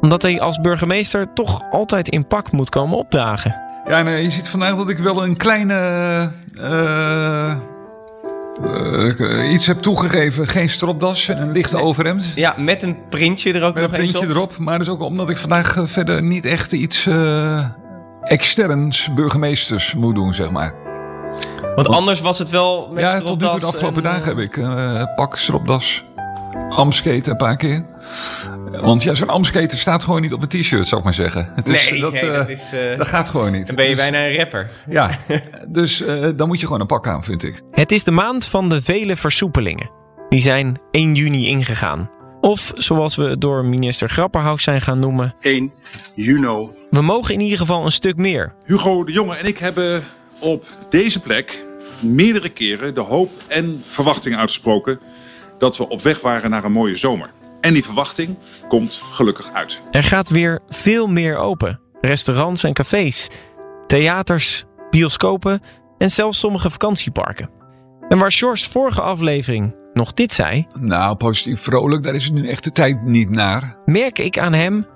omdat 0.00 0.22
hij 0.22 0.40
als 0.40 0.60
burgemeester 0.60 1.32
toch 1.32 1.62
altijd 1.70 2.08
in 2.08 2.26
pak 2.26 2.52
moet 2.52 2.68
komen 2.68 2.98
opdragen. 2.98 3.67
Ja, 3.88 4.02
nee, 4.02 4.22
je 4.22 4.30
ziet 4.30 4.48
vandaag 4.48 4.76
dat 4.76 4.90
ik 4.90 4.98
wel 4.98 5.24
een 5.24 5.36
kleine. 5.36 6.30
Uh, 6.54 7.56
uh, 9.18 9.52
iets 9.52 9.66
heb 9.66 9.78
toegegeven. 9.78 10.46
Geen 10.46 10.68
stropdas 10.68 11.28
en 11.28 11.42
een 11.42 11.52
lichte 11.52 11.78
overhemd. 11.78 12.32
Ja, 12.34 12.54
met 12.58 12.82
een 12.82 12.96
printje 13.08 13.52
er 13.52 13.62
ook 13.62 13.74
met 13.74 13.82
nog 13.82 13.92
een 13.92 13.98
printje 13.98 14.26
erop. 14.26 14.58
Maar 14.58 14.78
dus 14.78 14.88
ook 14.88 15.00
omdat 15.00 15.30
ik 15.30 15.36
vandaag 15.36 15.76
verder 15.82 16.22
niet 16.22 16.44
echt 16.44 16.72
iets 16.72 17.08
externs 18.22 19.14
burgemeesters 19.14 19.94
moet 19.94 20.14
doen, 20.14 20.32
zeg 20.32 20.50
maar. 20.50 20.74
Want 21.74 21.88
anders 21.88 22.20
was 22.20 22.38
het 22.38 22.50
wel 22.50 22.88
met 22.92 23.02
Ja, 23.02 23.20
tot 23.20 23.40
nu 23.40 23.48
toe 23.48 23.60
de 23.60 23.66
afgelopen 23.66 24.02
dagen 24.02 24.24
heb 24.24 24.38
ik 24.38 24.56
uh, 24.56 25.02
pak, 25.14 25.36
stropdas, 25.36 26.04
amsketen 26.68 27.32
een 27.32 27.38
paar 27.38 27.56
keer. 27.56 27.84
Want 28.70 29.02
ja, 29.02 29.14
zo'n 29.14 29.28
amskater 29.28 29.78
staat 29.78 30.04
gewoon 30.04 30.20
niet 30.20 30.32
op 30.32 30.42
een 30.42 30.48
t-shirt, 30.48 30.88
zou 30.88 31.00
ik 31.00 31.04
maar 31.04 31.14
zeggen. 31.14 31.52
nee, 31.64 32.00
dat, 32.00 32.22
uh, 32.22 32.32
dat, 32.32 32.48
is, 32.48 32.72
uh, 32.74 32.96
dat 32.96 33.06
gaat 33.06 33.28
gewoon 33.28 33.52
niet. 33.52 33.66
Dan 33.66 33.76
ben 33.76 33.84
je 33.88 33.94
dus, 33.94 34.00
bijna 34.00 34.26
een 34.26 34.36
rapper. 34.36 34.70
Ja, 34.88 35.10
dus 35.68 36.04
dan 36.36 36.48
moet 36.48 36.60
je 36.60 36.66
gewoon 36.66 36.80
een 36.80 36.86
pak 36.86 37.06
aan, 37.06 37.24
vind 37.24 37.44
ik. 37.44 37.62
Het 37.70 37.92
is 37.92 38.04
de 38.04 38.10
maand 38.10 38.46
van 38.46 38.68
de 38.68 38.82
vele 38.82 39.16
versoepelingen. 39.16 39.90
Die 40.28 40.40
zijn 40.40 40.76
1 40.90 41.14
juni 41.14 41.46
ingegaan. 41.46 42.10
Of 42.40 42.72
zoals 42.74 43.16
we 43.16 43.24
het 43.24 43.40
door 43.40 43.64
minister 43.64 44.08
Grapperhaus 44.08 44.62
zijn 44.62 44.80
gaan 44.80 44.98
noemen... 44.98 45.34
1 45.40 45.72
juni 46.14 46.76
we 46.90 47.02
mogen 47.02 47.34
in 47.34 47.40
ieder 47.40 47.58
geval 47.58 47.84
een 47.84 47.92
stuk 47.92 48.16
meer. 48.16 48.54
Hugo 48.64 49.04
de 49.04 49.12
Jonge 49.12 49.36
en 49.36 49.46
ik 49.46 49.58
hebben 49.58 50.02
op 50.38 50.66
deze 50.90 51.20
plek 51.20 51.64
meerdere 52.00 52.48
keren 52.48 52.94
de 52.94 53.00
hoop 53.00 53.30
en 53.46 53.82
verwachting 53.86 54.36
uitgesproken 54.36 55.00
dat 55.58 55.76
we 55.76 55.88
op 55.88 56.02
weg 56.02 56.20
waren 56.20 56.50
naar 56.50 56.64
een 56.64 56.72
mooie 56.72 56.96
zomer. 56.96 57.30
En 57.60 57.72
die 57.72 57.84
verwachting 57.84 58.36
komt 58.68 59.00
gelukkig 59.12 59.52
uit. 59.52 59.80
Er 59.90 60.04
gaat 60.04 60.28
weer 60.28 60.60
veel 60.68 61.06
meer 61.06 61.36
open. 61.36 61.80
Restaurants 62.00 62.64
en 62.64 62.72
cafés, 62.72 63.28
theaters, 63.86 64.64
bioscopen 64.90 65.62
en 65.98 66.10
zelfs 66.10 66.38
sommige 66.38 66.70
vakantieparken. 66.70 67.50
En 68.08 68.18
waar 68.18 68.32
George's 68.32 68.66
vorige 68.66 69.00
aflevering 69.00 69.74
nog 69.92 70.12
dit 70.12 70.32
zei... 70.32 70.66
Nou, 70.80 71.16
positief 71.16 71.60
vrolijk, 71.60 72.02
daar 72.02 72.14
is 72.14 72.24
het 72.24 72.34
nu 72.34 72.48
echt 72.48 72.64
de 72.64 72.70
tijd 72.70 73.02
niet 73.02 73.30
naar. 73.30 73.76
Merk 73.84 74.18
ik 74.18 74.38
aan 74.38 74.52
hem 74.52 74.86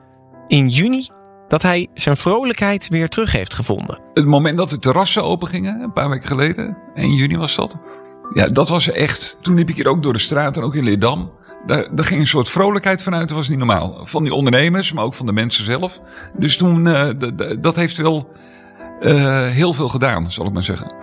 in 0.47 0.69
juni 0.69 1.09
dat 1.49 1.63
hij 1.63 1.89
zijn 1.95 2.17
vrolijkheid 2.17 2.89
weer 2.89 3.09
terug 3.09 3.33
heeft 3.33 3.55
gevonden. 3.55 4.01
Het 4.15 4.27
moment 4.27 4.57
dat 4.57 4.71
de 4.71 4.79
terrassen 4.79 5.25
open 5.25 5.49
gingen, 5.49 5.81
een 5.81 5.93
paar 5.93 6.09
weken 6.09 6.29
geleden, 6.29 6.77
1 6.95 7.15
juni 7.15 7.37
was 7.37 7.57
dat. 7.57 7.79
Ja, 8.29 8.47
dat 8.47 8.69
was 8.69 8.91
echt. 8.91 9.39
Toen 9.41 9.55
liep 9.55 9.69
ik 9.69 9.77
hier 9.77 9.89
ook 9.89 10.03
door 10.03 10.13
de 10.13 10.19
straat 10.19 10.57
en 10.57 10.63
ook 10.63 10.75
in 10.75 10.85
Leerdam. 10.85 11.31
Daar, 11.67 11.95
daar 11.95 12.05
ging 12.05 12.21
een 12.21 12.27
soort 12.27 12.51
vrolijkheid 12.51 13.03
vanuit, 13.03 13.29
dat 13.29 13.37
was 13.37 13.49
niet 13.49 13.59
normaal. 13.59 13.99
Van 14.03 14.23
die 14.23 14.35
ondernemers, 14.35 14.93
maar 14.93 15.05
ook 15.05 15.15
van 15.15 15.27
de 15.27 15.33
mensen 15.33 15.65
zelf. 15.65 16.01
Dus 16.37 16.57
toen, 16.57 16.87
uh, 16.87 17.11
dat 17.61 17.77
heeft 17.77 17.97
wel 17.97 18.29
uh, 19.01 19.47
heel 19.47 19.73
veel 19.73 19.89
gedaan, 19.89 20.31
zal 20.33 20.47
ik 20.47 20.53
maar 20.53 20.63
zeggen. 20.63 20.95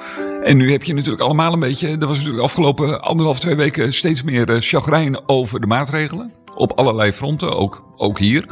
En 0.43 0.57
nu 0.57 0.71
heb 0.71 0.83
je 0.83 0.93
natuurlijk 0.93 1.21
allemaal 1.21 1.53
een 1.53 1.59
beetje, 1.59 1.87
er 1.87 2.07
was 2.07 2.17
natuurlijk 2.17 2.43
afgelopen 2.43 3.01
anderhalf, 3.01 3.39
twee 3.39 3.55
weken 3.55 3.93
steeds 3.93 4.23
meer 4.23 4.49
uh, 4.49 4.55
chagrijn 4.59 5.29
over 5.29 5.59
de 5.59 5.67
maatregelen. 5.67 6.33
Op 6.55 6.71
allerlei 6.71 7.13
fronten, 7.13 7.57
ook, 7.57 7.83
ook 7.95 8.19
hier. 8.19 8.45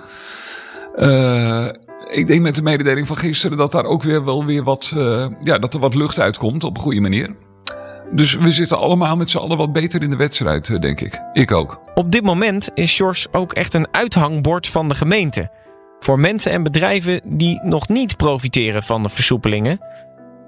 Ik 2.08 2.28
denk 2.28 2.42
met 2.42 2.56
de 2.56 2.62
mededeling 2.62 3.08
van 3.08 3.18
gisteren 3.18 3.58
dat 3.58 3.72
daar 3.72 3.86
ook 3.86 4.04
weer 4.04 4.26
wel 4.26 4.46
weer 4.46 4.64
wat, 4.64 4.94
ja, 5.42 5.60
dat 5.60 5.74
er 5.74 5.80
wat 5.80 5.96
lucht 5.96 6.20
uitkomt 6.20 6.64
op 6.64 6.78
een 6.78 6.84
goede 6.84 7.02
manier. 7.02 7.36
Dus 8.12 8.34
we 8.34 8.52
zitten 8.52 8.78
allemaal 8.78 9.16
met 9.16 9.30
z'n 9.30 9.38
allen 9.38 9.58
wat 9.58 9.74
beter 9.74 10.02
in 10.02 10.10
de 10.10 10.16
wedstrijd, 10.16 10.70
eh, 10.70 10.80
denk 10.80 11.02
ik. 11.02 11.22
Ik 11.34 11.52
ook. 11.52 11.82
Op 11.94 12.12
dit 12.12 12.24
moment 12.24 12.70
is 12.74 12.96
George 12.96 13.28
ook 13.32 13.54
echt 13.54 13.74
een 13.74 13.88
uithangbord 13.92 14.68
van 14.68 14.88
de 14.88 14.96
gemeente. 14.96 15.50
Voor 16.00 16.20
mensen 16.20 16.52
en 16.52 16.64
bedrijven 16.64 17.22
die 17.24 17.60
nog 17.64 17.88
niet 17.88 18.18
profiteren 18.18 18.84
van 18.84 19.04
de 19.04 19.10
versoepelingen. 19.10 19.80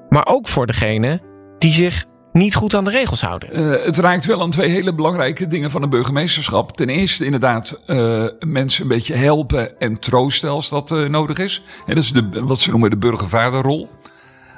Maar 0.09 0.27
ook 0.27 0.47
voor 0.47 0.65
degenen 0.65 1.21
die 1.57 1.71
zich 1.71 2.05
niet 2.31 2.55
goed 2.55 2.73
aan 2.73 2.83
de 2.83 2.91
regels 2.91 3.21
houden. 3.21 3.59
Uh, 3.59 3.85
het 3.85 3.97
raakt 3.97 4.25
wel 4.25 4.41
aan 4.41 4.49
twee 4.49 4.69
hele 4.69 4.95
belangrijke 4.95 5.47
dingen 5.47 5.71
van 5.71 5.83
een 5.83 5.89
burgemeesterschap. 5.89 6.77
Ten 6.77 6.89
eerste 6.89 7.25
inderdaad 7.25 7.79
uh, 7.87 8.25
mensen 8.39 8.81
een 8.81 8.87
beetje 8.87 9.15
helpen 9.15 9.79
en 9.79 9.99
troosten 9.99 10.49
als 10.49 10.69
dat 10.69 10.91
uh, 10.91 11.07
nodig 11.07 11.37
is. 11.37 11.63
En 11.85 11.95
dat 11.95 12.03
is 12.03 12.11
de, 12.11 12.29
wat 12.43 12.59
ze 12.59 12.69
noemen 12.69 12.89
de 12.89 12.97
burgervaderrol. 12.97 13.89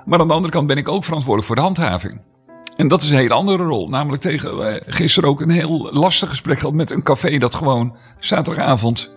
Maar 0.06 0.20
aan 0.20 0.28
de 0.28 0.34
andere 0.34 0.54
kant 0.54 0.68
ben 0.68 0.78
ik 0.78 0.88
ook 0.88 1.04
verantwoordelijk 1.04 1.48
voor 1.48 1.56
de 1.56 1.62
handhaving. 1.62 2.22
En 2.82 2.88
dat 2.88 3.02
is 3.02 3.10
een 3.10 3.18
hele 3.18 3.34
andere 3.34 3.64
rol. 3.64 3.88
Namelijk 3.88 4.22
tegen 4.22 4.82
gisteren 4.86 5.30
ook 5.30 5.42
een 5.42 5.50
heel 5.50 5.90
lastig 5.92 6.30
gesprek 6.30 6.60
gehad 6.60 6.74
met 6.74 6.92
een 6.92 7.04
café 7.04 7.38
dat 7.38 7.56
gewoon 7.56 7.96
zaterdagavond 8.20 9.12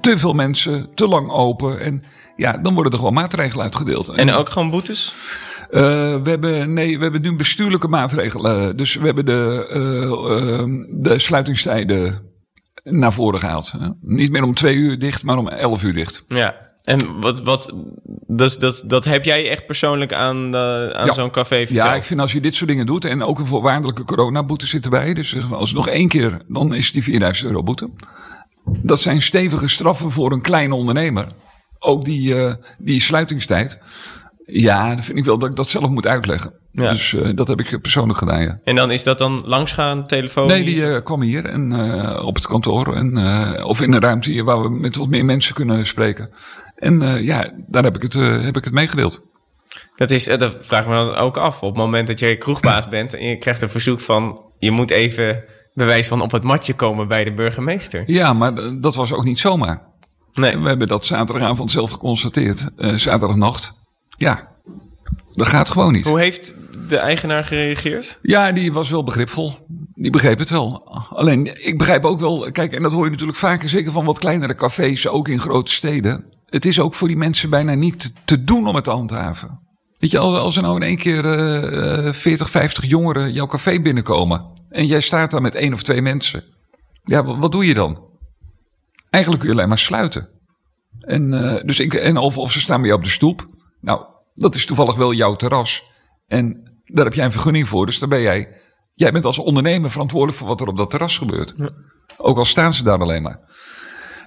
te 0.00 0.18
veel 0.18 0.32
mensen, 0.32 0.88
te 0.94 1.08
lang 1.08 1.30
open. 1.30 1.80
En 1.80 2.02
ja, 2.36 2.52
dan 2.52 2.74
worden 2.74 2.92
er 2.92 2.98
gewoon 2.98 3.14
maatregelen 3.14 3.64
uitgedeeld. 3.64 4.08
En 4.08 4.32
ook 4.32 4.48
gewoon 4.48 4.70
boetes? 4.70 5.14
Uh, 5.70 5.80
we 6.22 6.30
hebben, 6.30 6.72
nee, 6.72 6.96
we 6.96 7.02
hebben 7.02 7.22
nu 7.22 7.36
bestuurlijke 7.36 7.88
maatregelen. 7.88 8.76
Dus 8.76 8.94
we 8.94 9.06
hebben 9.06 9.26
de, 9.26 9.66
uh, 9.72 10.68
uh, 10.68 10.86
de 11.02 11.18
sluitingstijden 11.18 12.14
naar 12.82 13.12
voren 13.12 13.40
gehaald. 13.40 13.72
Niet 14.00 14.30
meer 14.30 14.42
om 14.42 14.54
twee 14.54 14.74
uur 14.74 14.98
dicht, 14.98 15.22
maar 15.22 15.38
om 15.38 15.48
elf 15.48 15.82
uur 15.82 15.92
dicht. 15.92 16.24
Ja. 16.28 16.65
En 16.86 17.20
wat, 17.20 17.42
wat, 17.42 17.74
dus 18.26 18.58
dat, 18.58 18.82
dat 18.86 19.04
heb 19.04 19.24
jij 19.24 19.50
echt 19.50 19.66
persoonlijk 19.66 20.12
aan, 20.12 20.50
de, 20.50 20.92
aan 20.96 21.12
zo'n 21.12 21.30
café 21.30 21.56
verteld? 21.66 21.86
Ja, 21.86 21.94
ik 21.94 22.02
vind 22.02 22.20
als 22.20 22.32
je 22.32 22.40
dit 22.40 22.54
soort 22.54 22.70
dingen 22.70 22.86
doet 22.86 23.04
en 23.04 23.22
ook 23.22 23.38
een 23.38 23.46
voorwaardelijke 23.46 24.04
coronaboete 24.04 24.66
zit 24.66 24.84
erbij. 24.84 25.14
Dus 25.14 25.36
als 25.50 25.72
nog 25.72 25.88
één 25.88 26.08
keer, 26.08 26.40
dan 26.48 26.74
is 26.74 26.92
die 26.92 27.02
4000 27.02 27.48
euro 27.48 27.62
boete. 27.62 27.90
Dat 28.64 29.00
zijn 29.00 29.22
stevige 29.22 29.68
straffen 29.68 30.10
voor 30.10 30.32
een 30.32 30.40
kleine 30.42 30.74
ondernemer. 30.74 31.26
ook 31.78 32.04
die, 32.04 32.34
eh, 32.34 32.54
die 32.78 33.00
sluitingstijd. 33.00 33.78
Ja, 34.46 34.88
dan 34.94 35.02
vind 35.02 35.18
ik 35.18 35.24
wel 35.24 35.38
dat 35.38 35.48
ik 35.50 35.56
dat 35.56 35.68
zelf 35.68 35.88
moet 35.88 36.06
uitleggen. 36.06 36.52
Ja. 36.72 36.90
Dus 36.90 37.14
eh, 37.14 37.30
dat 37.34 37.48
heb 37.48 37.60
ik 37.60 37.80
persoonlijk 37.80 38.18
gedaan, 38.18 38.42
ja. 38.42 38.58
En 38.64 38.76
dan 38.76 38.90
is 38.90 39.04
dat 39.04 39.18
dan 39.18 39.42
langsgaan, 39.44 40.06
telefoon? 40.06 40.46
Nee, 40.46 40.64
die 40.64 40.86
eh, 40.86 41.02
kwam 41.02 41.22
hier 41.22 41.44
en, 41.44 41.72
eh, 41.72 42.24
op 42.26 42.34
het 42.34 42.46
kantoor. 42.46 42.94
En, 42.94 43.16
eh, 43.16 43.66
of 43.66 43.80
in 43.80 43.92
een 43.92 44.00
ruimte 44.00 44.30
hier 44.30 44.44
waar 44.44 44.62
we 44.62 44.70
met 44.70 44.96
wat 44.96 45.08
meer 45.08 45.24
mensen 45.24 45.54
kunnen 45.54 45.86
spreken. 45.86 46.30
En 46.76 47.02
eh, 47.02 47.24
ja, 47.24 47.52
daar 47.66 47.84
heb 47.84 47.96
ik 47.96 48.02
het, 48.02 48.14
eh, 48.14 48.42
heb 48.42 48.56
ik 48.56 48.64
het 48.64 48.72
meegedeeld. 48.72 49.22
Dat, 49.94 50.10
is, 50.10 50.26
eh, 50.28 50.38
dat 50.38 50.56
vraag 50.60 50.82
ik 50.82 50.88
me 50.88 50.94
dan 50.94 51.14
ook 51.14 51.36
af. 51.36 51.62
Op 51.62 51.68
het 51.68 51.78
moment 51.78 52.06
dat 52.06 52.18
je 52.18 52.36
kroegbaas 52.36 52.88
bent 52.88 53.14
en 53.14 53.26
je 53.26 53.36
krijgt 53.36 53.62
een 53.62 53.68
verzoek 53.68 54.00
van... 54.00 54.44
je 54.58 54.70
moet 54.70 54.90
even 54.90 55.44
bewijs 55.74 56.08
van 56.08 56.20
op 56.20 56.30
het 56.32 56.42
matje 56.42 56.74
komen 56.74 57.08
bij 57.08 57.24
de 57.24 57.32
burgemeester. 57.34 58.02
Ja, 58.06 58.32
maar 58.32 58.80
dat 58.80 58.94
was 58.94 59.12
ook 59.12 59.24
niet 59.24 59.38
zomaar. 59.38 59.82
Nee, 60.32 60.58
We 60.58 60.68
hebben 60.68 60.88
dat 60.88 61.06
zaterdagavond 61.06 61.70
zelf 61.70 61.90
geconstateerd. 61.90 62.68
eh 62.76 62.94
zaterdagnacht. 62.94 63.72
Ja, 64.16 64.48
dat 65.34 65.46
gaat 65.46 65.70
gewoon 65.70 65.92
niet. 65.92 66.06
hoe 66.08 66.20
heeft 66.20 66.54
de 66.88 66.96
eigenaar 66.96 67.44
gereageerd? 67.44 68.18
Ja, 68.22 68.52
die 68.52 68.72
was 68.72 68.90
wel 68.90 69.02
begripvol. 69.02 69.66
Die 69.94 70.10
begreep 70.10 70.38
het 70.38 70.50
wel. 70.50 70.82
Alleen, 71.10 71.66
ik 71.66 71.78
begrijp 71.78 72.04
ook 72.04 72.20
wel... 72.20 72.50
Kijk, 72.52 72.72
en 72.72 72.82
dat 72.82 72.92
hoor 72.92 73.04
je 73.04 73.10
natuurlijk 73.10 73.38
vaker, 73.38 73.68
zeker 73.68 73.92
van 73.92 74.04
wat 74.04 74.18
kleinere 74.18 74.54
cafés, 74.54 75.08
ook 75.08 75.28
in 75.28 75.40
grote 75.40 75.72
steden. 75.72 76.24
Het 76.46 76.64
is 76.64 76.80
ook 76.80 76.94
voor 76.94 77.08
die 77.08 77.16
mensen 77.16 77.50
bijna 77.50 77.74
niet 77.74 78.12
te- 78.24 78.44
doen 78.44 78.66
om 78.66 78.74
het 78.74 78.84
te 78.84 78.90
handhaven. 78.90 79.64
Weet 79.98 80.10
je, 80.10 80.18
als, 80.18 80.34
als 80.38 80.56
er 80.56 80.62
nou 80.62 80.76
in 80.76 80.82
één 80.82 80.96
keer 80.96 81.24
eh, 81.24 82.12
40, 82.12 82.50
50 82.50 82.86
jongeren 82.86 83.32
jouw 83.32 83.46
café 83.46 83.80
binnenkomen... 83.80 84.46
en 84.68 84.86
jij 84.86 85.00
staat 85.00 85.30
daar 85.30 85.42
met 85.42 85.54
één 85.54 85.72
of 85.72 85.82
twee 85.82 86.02
mensen... 86.02 86.44
ja, 87.04 87.24
wa- 87.24 87.38
wat 87.38 87.52
doe 87.52 87.66
je 87.66 87.74
dan? 87.74 88.04
Eigenlijk 89.10 89.42
kun 89.44 89.52
je 89.52 89.58
alleen 89.58 89.68
maar 89.68 89.78
sluiten. 89.78 90.28
En, 91.00 91.34
eh, 91.34 91.62
dus 91.64 91.80
ik, 91.80 91.94
en 91.94 92.16
of, 92.16 92.38
of 92.38 92.52
ze 92.52 92.60
staan 92.60 92.76
bij 92.80 92.86
jou 92.86 92.98
op 93.00 93.04
de 93.06 93.12
stoep. 93.12 93.46
Nou, 93.80 94.04
dat 94.34 94.54
is 94.54 94.66
toevallig 94.66 94.94
wel 94.94 95.12
jouw 95.12 95.34
terras. 95.36 95.82
En 96.26 96.72
daar 96.84 97.04
heb 97.04 97.14
jij 97.14 97.24
een 97.24 97.32
vergunning 97.32 97.68
voor. 97.68 97.86
Dus 97.86 97.98
daar 97.98 98.08
ben 98.08 98.20
jij. 98.20 98.48
Jij 98.94 99.12
bent 99.12 99.24
als 99.24 99.38
ondernemer 99.38 99.90
verantwoordelijk 99.90 100.38
voor 100.38 100.48
wat 100.48 100.60
er 100.60 100.66
op 100.68 100.76
dat 100.76 100.90
terras 100.90 101.18
gebeurt. 101.18 101.54
Ook 102.16 102.38
al 102.38 102.44
staan 102.44 102.72
ze 102.72 102.82
daar 102.84 102.98
alleen 103.00 103.22
maar. 103.22 103.38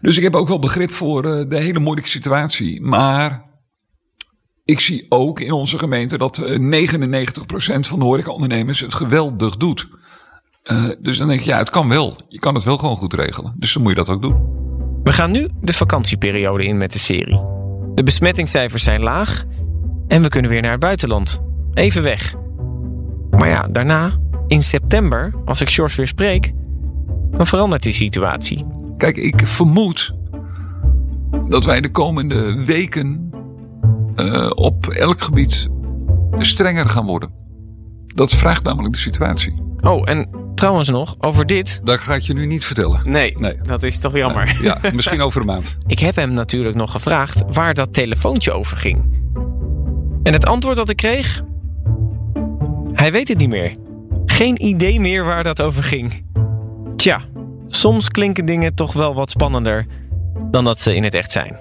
Dus 0.01 0.17
ik 0.17 0.23
heb 0.23 0.35
ook 0.35 0.47
wel 0.47 0.59
begrip 0.59 0.91
voor 0.91 1.25
eh, 1.25 1.49
de 1.49 1.57
hele 1.57 1.79
moeilijke 1.79 2.09
situatie. 2.09 2.81
Maar 2.81 3.45
ik 4.65 4.79
zie 4.79 5.05
ook 5.09 5.39
in 5.39 5.51
onze 5.51 5.77
gemeente 5.77 6.17
dat 6.17 6.37
eh, 6.37 6.57
99% 6.57 7.79
van 7.79 7.99
de 7.99 8.05
horecaondernemers 8.05 8.79
het 8.79 8.95
geweldig 8.95 9.57
doet. 9.57 9.89
Eh, 10.63 10.89
dus 10.99 11.17
dan 11.17 11.27
denk 11.27 11.39
je, 11.41 11.49
ja, 11.49 11.57
het 11.57 11.69
kan 11.69 11.89
wel. 11.89 12.17
Je 12.27 12.39
kan 12.39 12.55
het 12.55 12.63
wel 12.63 12.77
gewoon 12.77 12.97
goed 12.97 13.13
regelen. 13.13 13.55
Dus 13.57 13.73
dan 13.73 13.81
moet 13.81 13.91
je 13.91 13.97
dat 13.97 14.09
ook 14.09 14.21
doen. 14.21 14.57
We 15.03 15.11
gaan 15.11 15.31
nu 15.31 15.47
de 15.61 15.73
vakantieperiode 15.73 16.63
in 16.63 16.77
met 16.77 16.93
de 16.93 16.99
serie. 16.99 17.41
De 17.95 18.03
besmettingscijfers 18.03 18.83
zijn 18.83 19.01
laag 19.01 19.43
en 20.07 20.21
we 20.21 20.27
kunnen 20.27 20.51
weer 20.51 20.61
naar 20.61 20.71
het 20.71 20.79
buitenland. 20.79 21.41
Even 21.73 22.03
weg. 22.03 22.33
Maar 23.29 23.47
ja, 23.47 23.67
daarna, 23.67 24.15
in 24.47 24.63
september, 24.63 25.33
als 25.45 25.61
ik 25.61 25.69
Sjors 25.69 25.95
weer 25.95 26.07
spreek, 26.07 26.51
dan 27.31 27.47
verandert 27.47 27.83
die 27.83 27.93
situatie. 27.93 28.65
Kijk, 28.99 29.17
ik 29.17 29.47
vermoed 29.47 30.15
dat 31.49 31.65
wij 31.65 31.81
de 31.81 31.91
komende 31.91 32.63
weken 32.65 33.31
eh, 34.15 34.49
op 34.55 34.87
elk 34.87 35.21
gebied 35.21 35.69
strenger 36.37 36.89
gaan 36.89 37.05
worden. 37.05 37.31
Dat 38.05 38.31
vraagt 38.31 38.63
namelijk 38.63 38.93
de 38.93 38.99
situatie. 38.99 39.63
Oh, 39.81 40.09
en 40.09 40.29
trouwens 40.55 40.89
nog, 40.89 41.15
over 41.19 41.45
dit. 41.45 41.79
Dat 41.83 41.99
ga 41.99 42.15
ik 42.15 42.21
je 42.21 42.33
nu 42.33 42.45
niet 42.45 42.65
vertellen. 42.65 43.01
Nee, 43.03 43.33
Nee. 43.37 43.57
dat 43.61 43.83
is 43.83 43.97
toch 43.97 44.17
jammer. 44.17 44.57
Ja, 44.61 44.77
misschien 44.93 45.21
over 45.21 45.39
een 45.41 45.47
maand. 45.47 45.77
Ik 45.87 45.99
heb 45.99 46.15
hem 46.15 46.33
natuurlijk 46.33 46.75
nog 46.75 46.91
gevraagd 46.91 47.43
waar 47.51 47.73
dat 47.73 47.93
telefoontje 47.93 48.51
over 48.51 48.77
ging. 48.77 49.17
En 50.23 50.33
het 50.33 50.45
antwoord 50.45 50.77
dat 50.77 50.89
ik 50.89 50.97
kreeg? 50.97 51.41
Hij 52.93 53.11
weet 53.11 53.27
het 53.27 53.37
niet 53.37 53.49
meer. 53.49 53.75
Geen 54.25 54.65
idee 54.65 54.99
meer 54.99 55.25
waar 55.25 55.43
dat 55.43 55.61
over 55.61 55.83
ging. 55.83 56.25
Tja, 56.95 57.21
soms 57.69 58.09
klinken 58.09 58.45
dingen 58.45 58.75
toch 58.75 58.93
wel 58.93 59.13
wat 59.13 59.29
spannender 59.29 59.85
dan 60.51 60.63
dat 60.63 60.79
ze 60.79 60.95
in 60.95 61.03
het 61.03 61.13
echt 61.13 61.31
zijn. 61.31 61.59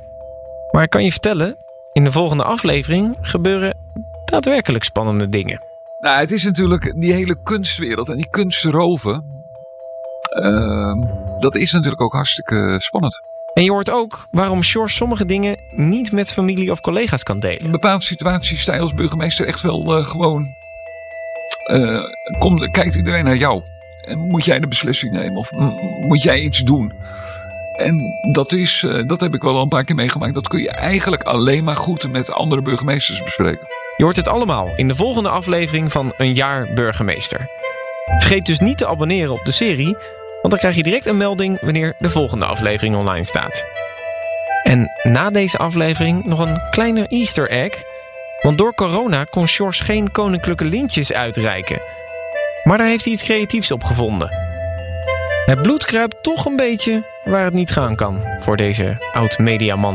Maar 0.71 0.83
ik 0.83 0.91
kan 0.91 1.05
je 1.05 1.11
vertellen, 1.11 1.57
in 1.93 2.05
de 2.05 2.13
volgende 2.13 2.45
aflevering 2.45 3.17
gebeuren 3.21 3.77
daadwerkelijk 4.25 4.85
spannende 4.85 5.29
dingen. 5.29 5.63
Nou, 6.01 6.21
het 6.21 6.31
is 6.33 6.45
natuurlijk 6.45 6.95
die 7.01 7.13
hele 7.13 7.43
kunstwereld 7.43 8.09
en 8.09 8.17
die 8.17 8.31
kunstroven. 8.31 9.37
ehm, 10.29 10.99
dat 11.39 11.55
is 11.55 11.73
natuurlijk 11.73 12.01
ook 12.03 12.13
hartstikke 12.13 12.77
spannend. 12.79 13.21
En 13.55 13.65
je 13.65 13.71
hoort 13.71 13.91
ook 13.91 14.27
waarom 14.31 14.63
Sjors 14.63 14.97
sommige 14.97 15.25
dingen 15.25 15.57
niet 15.77 16.13
met 16.13 16.33
familie 16.33 16.71
of 16.71 16.81
collega's 16.81 17.23
kan 17.23 17.35
In 17.35 17.41
delen. 17.41 17.71
bepaalde 17.71 18.05
situaties 18.05 18.61
sta 18.61 18.75
je 18.75 18.81
als 18.81 18.95
burgemeester 18.95 19.47
echt 19.47 19.61
wel 19.61 19.99
eh, 19.99 20.05
gewoon. 20.05 20.47
eh, 21.67 22.01
kom, 22.39 22.71
kijkt 22.71 22.95
iedereen 22.97 23.25
naar 23.25 23.37
jou? 23.37 23.63
Moet 24.17 24.45
jij 24.45 24.61
de 24.61 24.69
beslissing 24.69 25.13
nemen 25.13 25.37
of 25.37 25.53
moet 26.01 26.23
jij 26.23 26.39
iets 26.39 26.59
doen? 26.59 26.93
En 27.77 28.19
dat, 28.33 28.53
is, 28.53 28.83
eh, 28.83 29.07
dat 29.07 29.21
heb 29.21 29.35
ik 29.35 29.43
wel 29.43 29.55
al 29.57 29.63
een 29.63 29.69
paar 29.69 29.85
keer 29.85 29.95
meegemaakt. 29.95 30.35
Dat 30.35 30.49
kun 30.49 30.61
je 30.61 30.71
eigenlijk 30.71 31.23
alleen 31.23 31.65
maar 31.65 31.77
goed 31.77 32.13
met 32.13 32.33
andere 32.33 32.63
burgemeesters 32.63 33.23
bespreken. 33.23 33.67
Je 33.97 34.05
hoort 34.05 34.17
het 34.17 34.29
allemaal 34.29 34.73
in 34.77 34.89
de 34.89 34.95
volgende 34.95 35.29
aflevering 35.29 35.93
van 35.93 36.13
Een 36.17 36.35
Jaar 36.35 36.69
Burgemeester. 36.75 37.49
Vergeet 38.19 38.47
dus 38.47 38.59
niet 38.59 38.79
te 38.79 38.87
abonneren 38.87 39.33
op 39.33 39.45
de 39.45 39.53
serie, 39.53 39.97
want 40.41 40.51
dan 40.51 40.59
krijg 40.59 40.77
je 40.77 40.83
direct 40.83 41.07
een 41.07 41.17
melding 41.17 41.61
wanneer 41.61 41.95
de 41.99 42.11
volgende 42.11 42.45
aflevering 42.45 42.97
online 42.97 43.25
staat. 43.25 43.65
En 44.63 44.91
na 45.03 45.31
deze 45.31 45.59
aflevering 45.59 46.25
nog 46.25 46.39
een 46.39 46.61
kleine 46.71 47.07
Easter 47.07 47.51
egg. 47.51 47.83
Want 48.43 48.59
door 48.59 48.75
corona 48.75 49.25
kon 49.25 49.47
Sjors 49.47 49.81
geen 49.81 50.11
koninklijke 50.11 50.65
lintjes 50.65 51.13
uitreiken. 51.13 51.81
Maar 52.69 52.79
daar 52.79 52.87
heeft 52.87 53.05
hij 53.05 53.13
iets 53.13 53.23
creatiefs 53.23 53.71
op 53.71 53.85
gevonden. 53.85 54.31
Het 55.47 55.63
bloed 55.63 55.85
kruipt 55.85 56.23
toch 56.23 56.45
een 56.45 56.57
beetje 56.57 57.07
waar 57.25 57.45
het 57.45 57.55
niet 57.55 57.71
gaan 57.71 57.97
kan 57.97 58.25
voor 58.39 58.57
deze 58.57 58.97
oud-mediaman. 59.13 59.95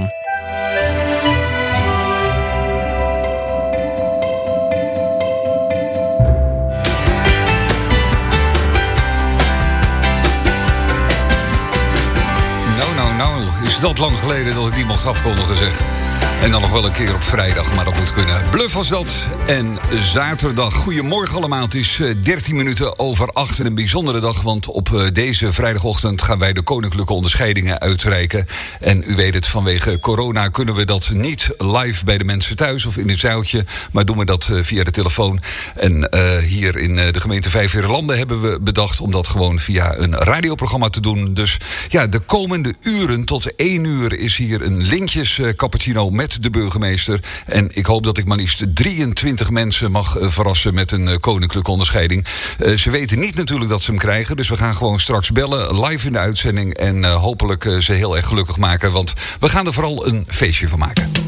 Nou, 12.77 12.95
nou, 12.95 13.15
nou. 13.15 13.43
Is 13.63 13.79
dat 13.79 13.97
lang 13.97 14.19
geleden 14.19 14.55
dat 14.55 14.67
ik 14.67 14.73
die 14.73 14.85
mocht 14.85 15.05
afkondigen, 15.05 15.55
zeg. 15.57 16.02
En 16.43 16.51
dan 16.51 16.61
nog 16.61 16.71
wel 16.71 16.85
een 16.85 16.91
keer 16.91 17.15
op 17.15 17.23
vrijdag, 17.23 17.75
maar 17.75 17.85
dat 17.85 17.97
moet 17.97 18.13
kunnen. 18.13 18.49
Bluff 18.51 18.73
was 18.73 18.89
dat. 18.89 19.27
En 19.47 19.77
zaterdag. 20.01 20.73
Goedemorgen 20.73 21.37
allemaal. 21.37 21.61
Het 21.61 21.75
is 21.75 21.99
eh, 21.99 22.15
13 22.21 22.55
minuten 22.55 22.99
over 22.99 23.31
8 23.33 23.59
en 23.59 23.65
een 23.65 23.75
bijzondere 23.75 24.19
dag. 24.19 24.41
Want 24.41 24.67
op 24.67 24.93
eh, 24.93 25.07
deze 25.13 25.53
vrijdagochtend 25.53 26.21
gaan 26.21 26.39
wij 26.39 26.53
de 26.53 26.61
koninklijke 26.61 27.13
onderscheidingen 27.13 27.79
uitreiken. 27.79 28.45
En 28.79 29.03
u 29.05 29.15
weet 29.15 29.33
het, 29.33 29.47
vanwege 29.47 29.99
corona 29.99 30.47
kunnen 30.47 30.75
we 30.75 30.85
dat 30.85 31.11
niet 31.13 31.49
live 31.57 32.05
bij 32.05 32.17
de 32.17 32.23
mensen 32.23 32.55
thuis 32.55 32.85
of 32.85 32.97
in 32.97 33.09
het 33.09 33.19
zaaltje. 33.19 33.65
Maar 33.91 34.05
doen 34.05 34.17
we 34.17 34.25
dat 34.25 34.49
eh, 34.49 34.57
via 34.61 34.83
de 34.83 34.91
telefoon. 34.91 35.41
En 35.75 36.09
eh, 36.09 36.37
hier 36.37 36.77
in 36.77 36.99
eh, 36.99 37.11
de 37.11 37.19
gemeente 37.19 37.49
Vijfheerlanden 37.49 38.17
hebben 38.17 38.41
we 38.41 38.59
bedacht 38.61 39.01
om 39.01 39.11
dat 39.11 39.27
gewoon 39.27 39.59
via 39.59 39.97
een 39.97 40.15
radioprogramma 40.15 40.89
te 40.89 41.01
doen. 41.01 41.33
Dus 41.33 41.57
ja, 41.89 42.07
de 42.07 42.19
komende 42.19 42.73
uren 42.81 43.25
tot 43.25 43.55
1 43.55 43.83
uur 43.83 44.19
is 44.19 44.37
hier 44.37 44.61
een 44.61 44.81
lintjes 44.81 45.39
eh, 45.39 45.49
cappuccino 45.55 46.09
met 46.09 46.32
de 46.41 46.49
burgemeester. 46.49 47.19
En 47.45 47.69
ik 47.73 47.85
hoop 47.85 48.03
dat 48.03 48.17
ik 48.17 48.27
maar 48.27 48.37
liefst 48.37 48.75
23 48.75 49.49
mensen 49.49 49.91
mag 49.91 50.17
eh, 50.17 50.29
verrassen 50.29 50.73
met 50.73 50.91
een 50.91 51.07
eh, 51.07 51.17
koninklijke 51.19 51.71
onderscheiding. 51.71 52.25
Eh, 52.57 52.77
ze 52.77 52.91
weten 52.91 53.19
niet 53.19 53.35
natuurlijk 53.35 53.69
dat 53.69 53.81
ze 53.81 53.91
hem 53.91 53.99
krijgen. 53.99 54.35
Dus 54.35 54.49
we 54.49 54.57
gaan 54.57 54.75
gewoon 54.75 54.99
straks 54.99 55.31
bellen 55.31 55.85
live 55.85 56.07
in 56.07 56.13
de 56.13 56.19
uitzending. 56.19 56.73
En 56.73 57.03
eh, 57.03 57.15
hopelijk 57.15 57.75
ze 57.79 57.93
heel 57.93 58.15
erg 58.15 58.27
gelukkig 58.27 58.57
maken. 58.57 58.91
Want 58.91 59.13
we 59.39 59.49
gaan 59.49 59.65
er 59.65 59.73
vooral 59.73 60.07
een 60.07 60.25
feestje 60.27 60.69
van 60.69 60.79
maken. 60.79 61.11
De 61.13 61.19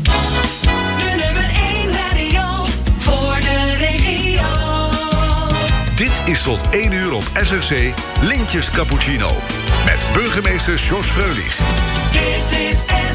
nummer 1.23 1.49
1 1.73 1.91
radio 1.91 2.65
voor 2.97 3.37
de 3.39 3.75
regio. 3.77 4.89
Dit 5.95 6.21
is 6.25 6.41
tot 6.43 6.69
1 6.71 6.91
uur 6.91 7.13
op 7.13 7.23
SRC 7.43 7.93
Lintjes 8.21 8.69
Cappuccino. 8.69 9.31
Met 9.85 10.05
burgemeester 10.13 10.79
George 10.79 11.09
Freulich. 11.09 11.59
Dit 12.11 12.59
is 12.59 12.77
SRC. 12.77 13.14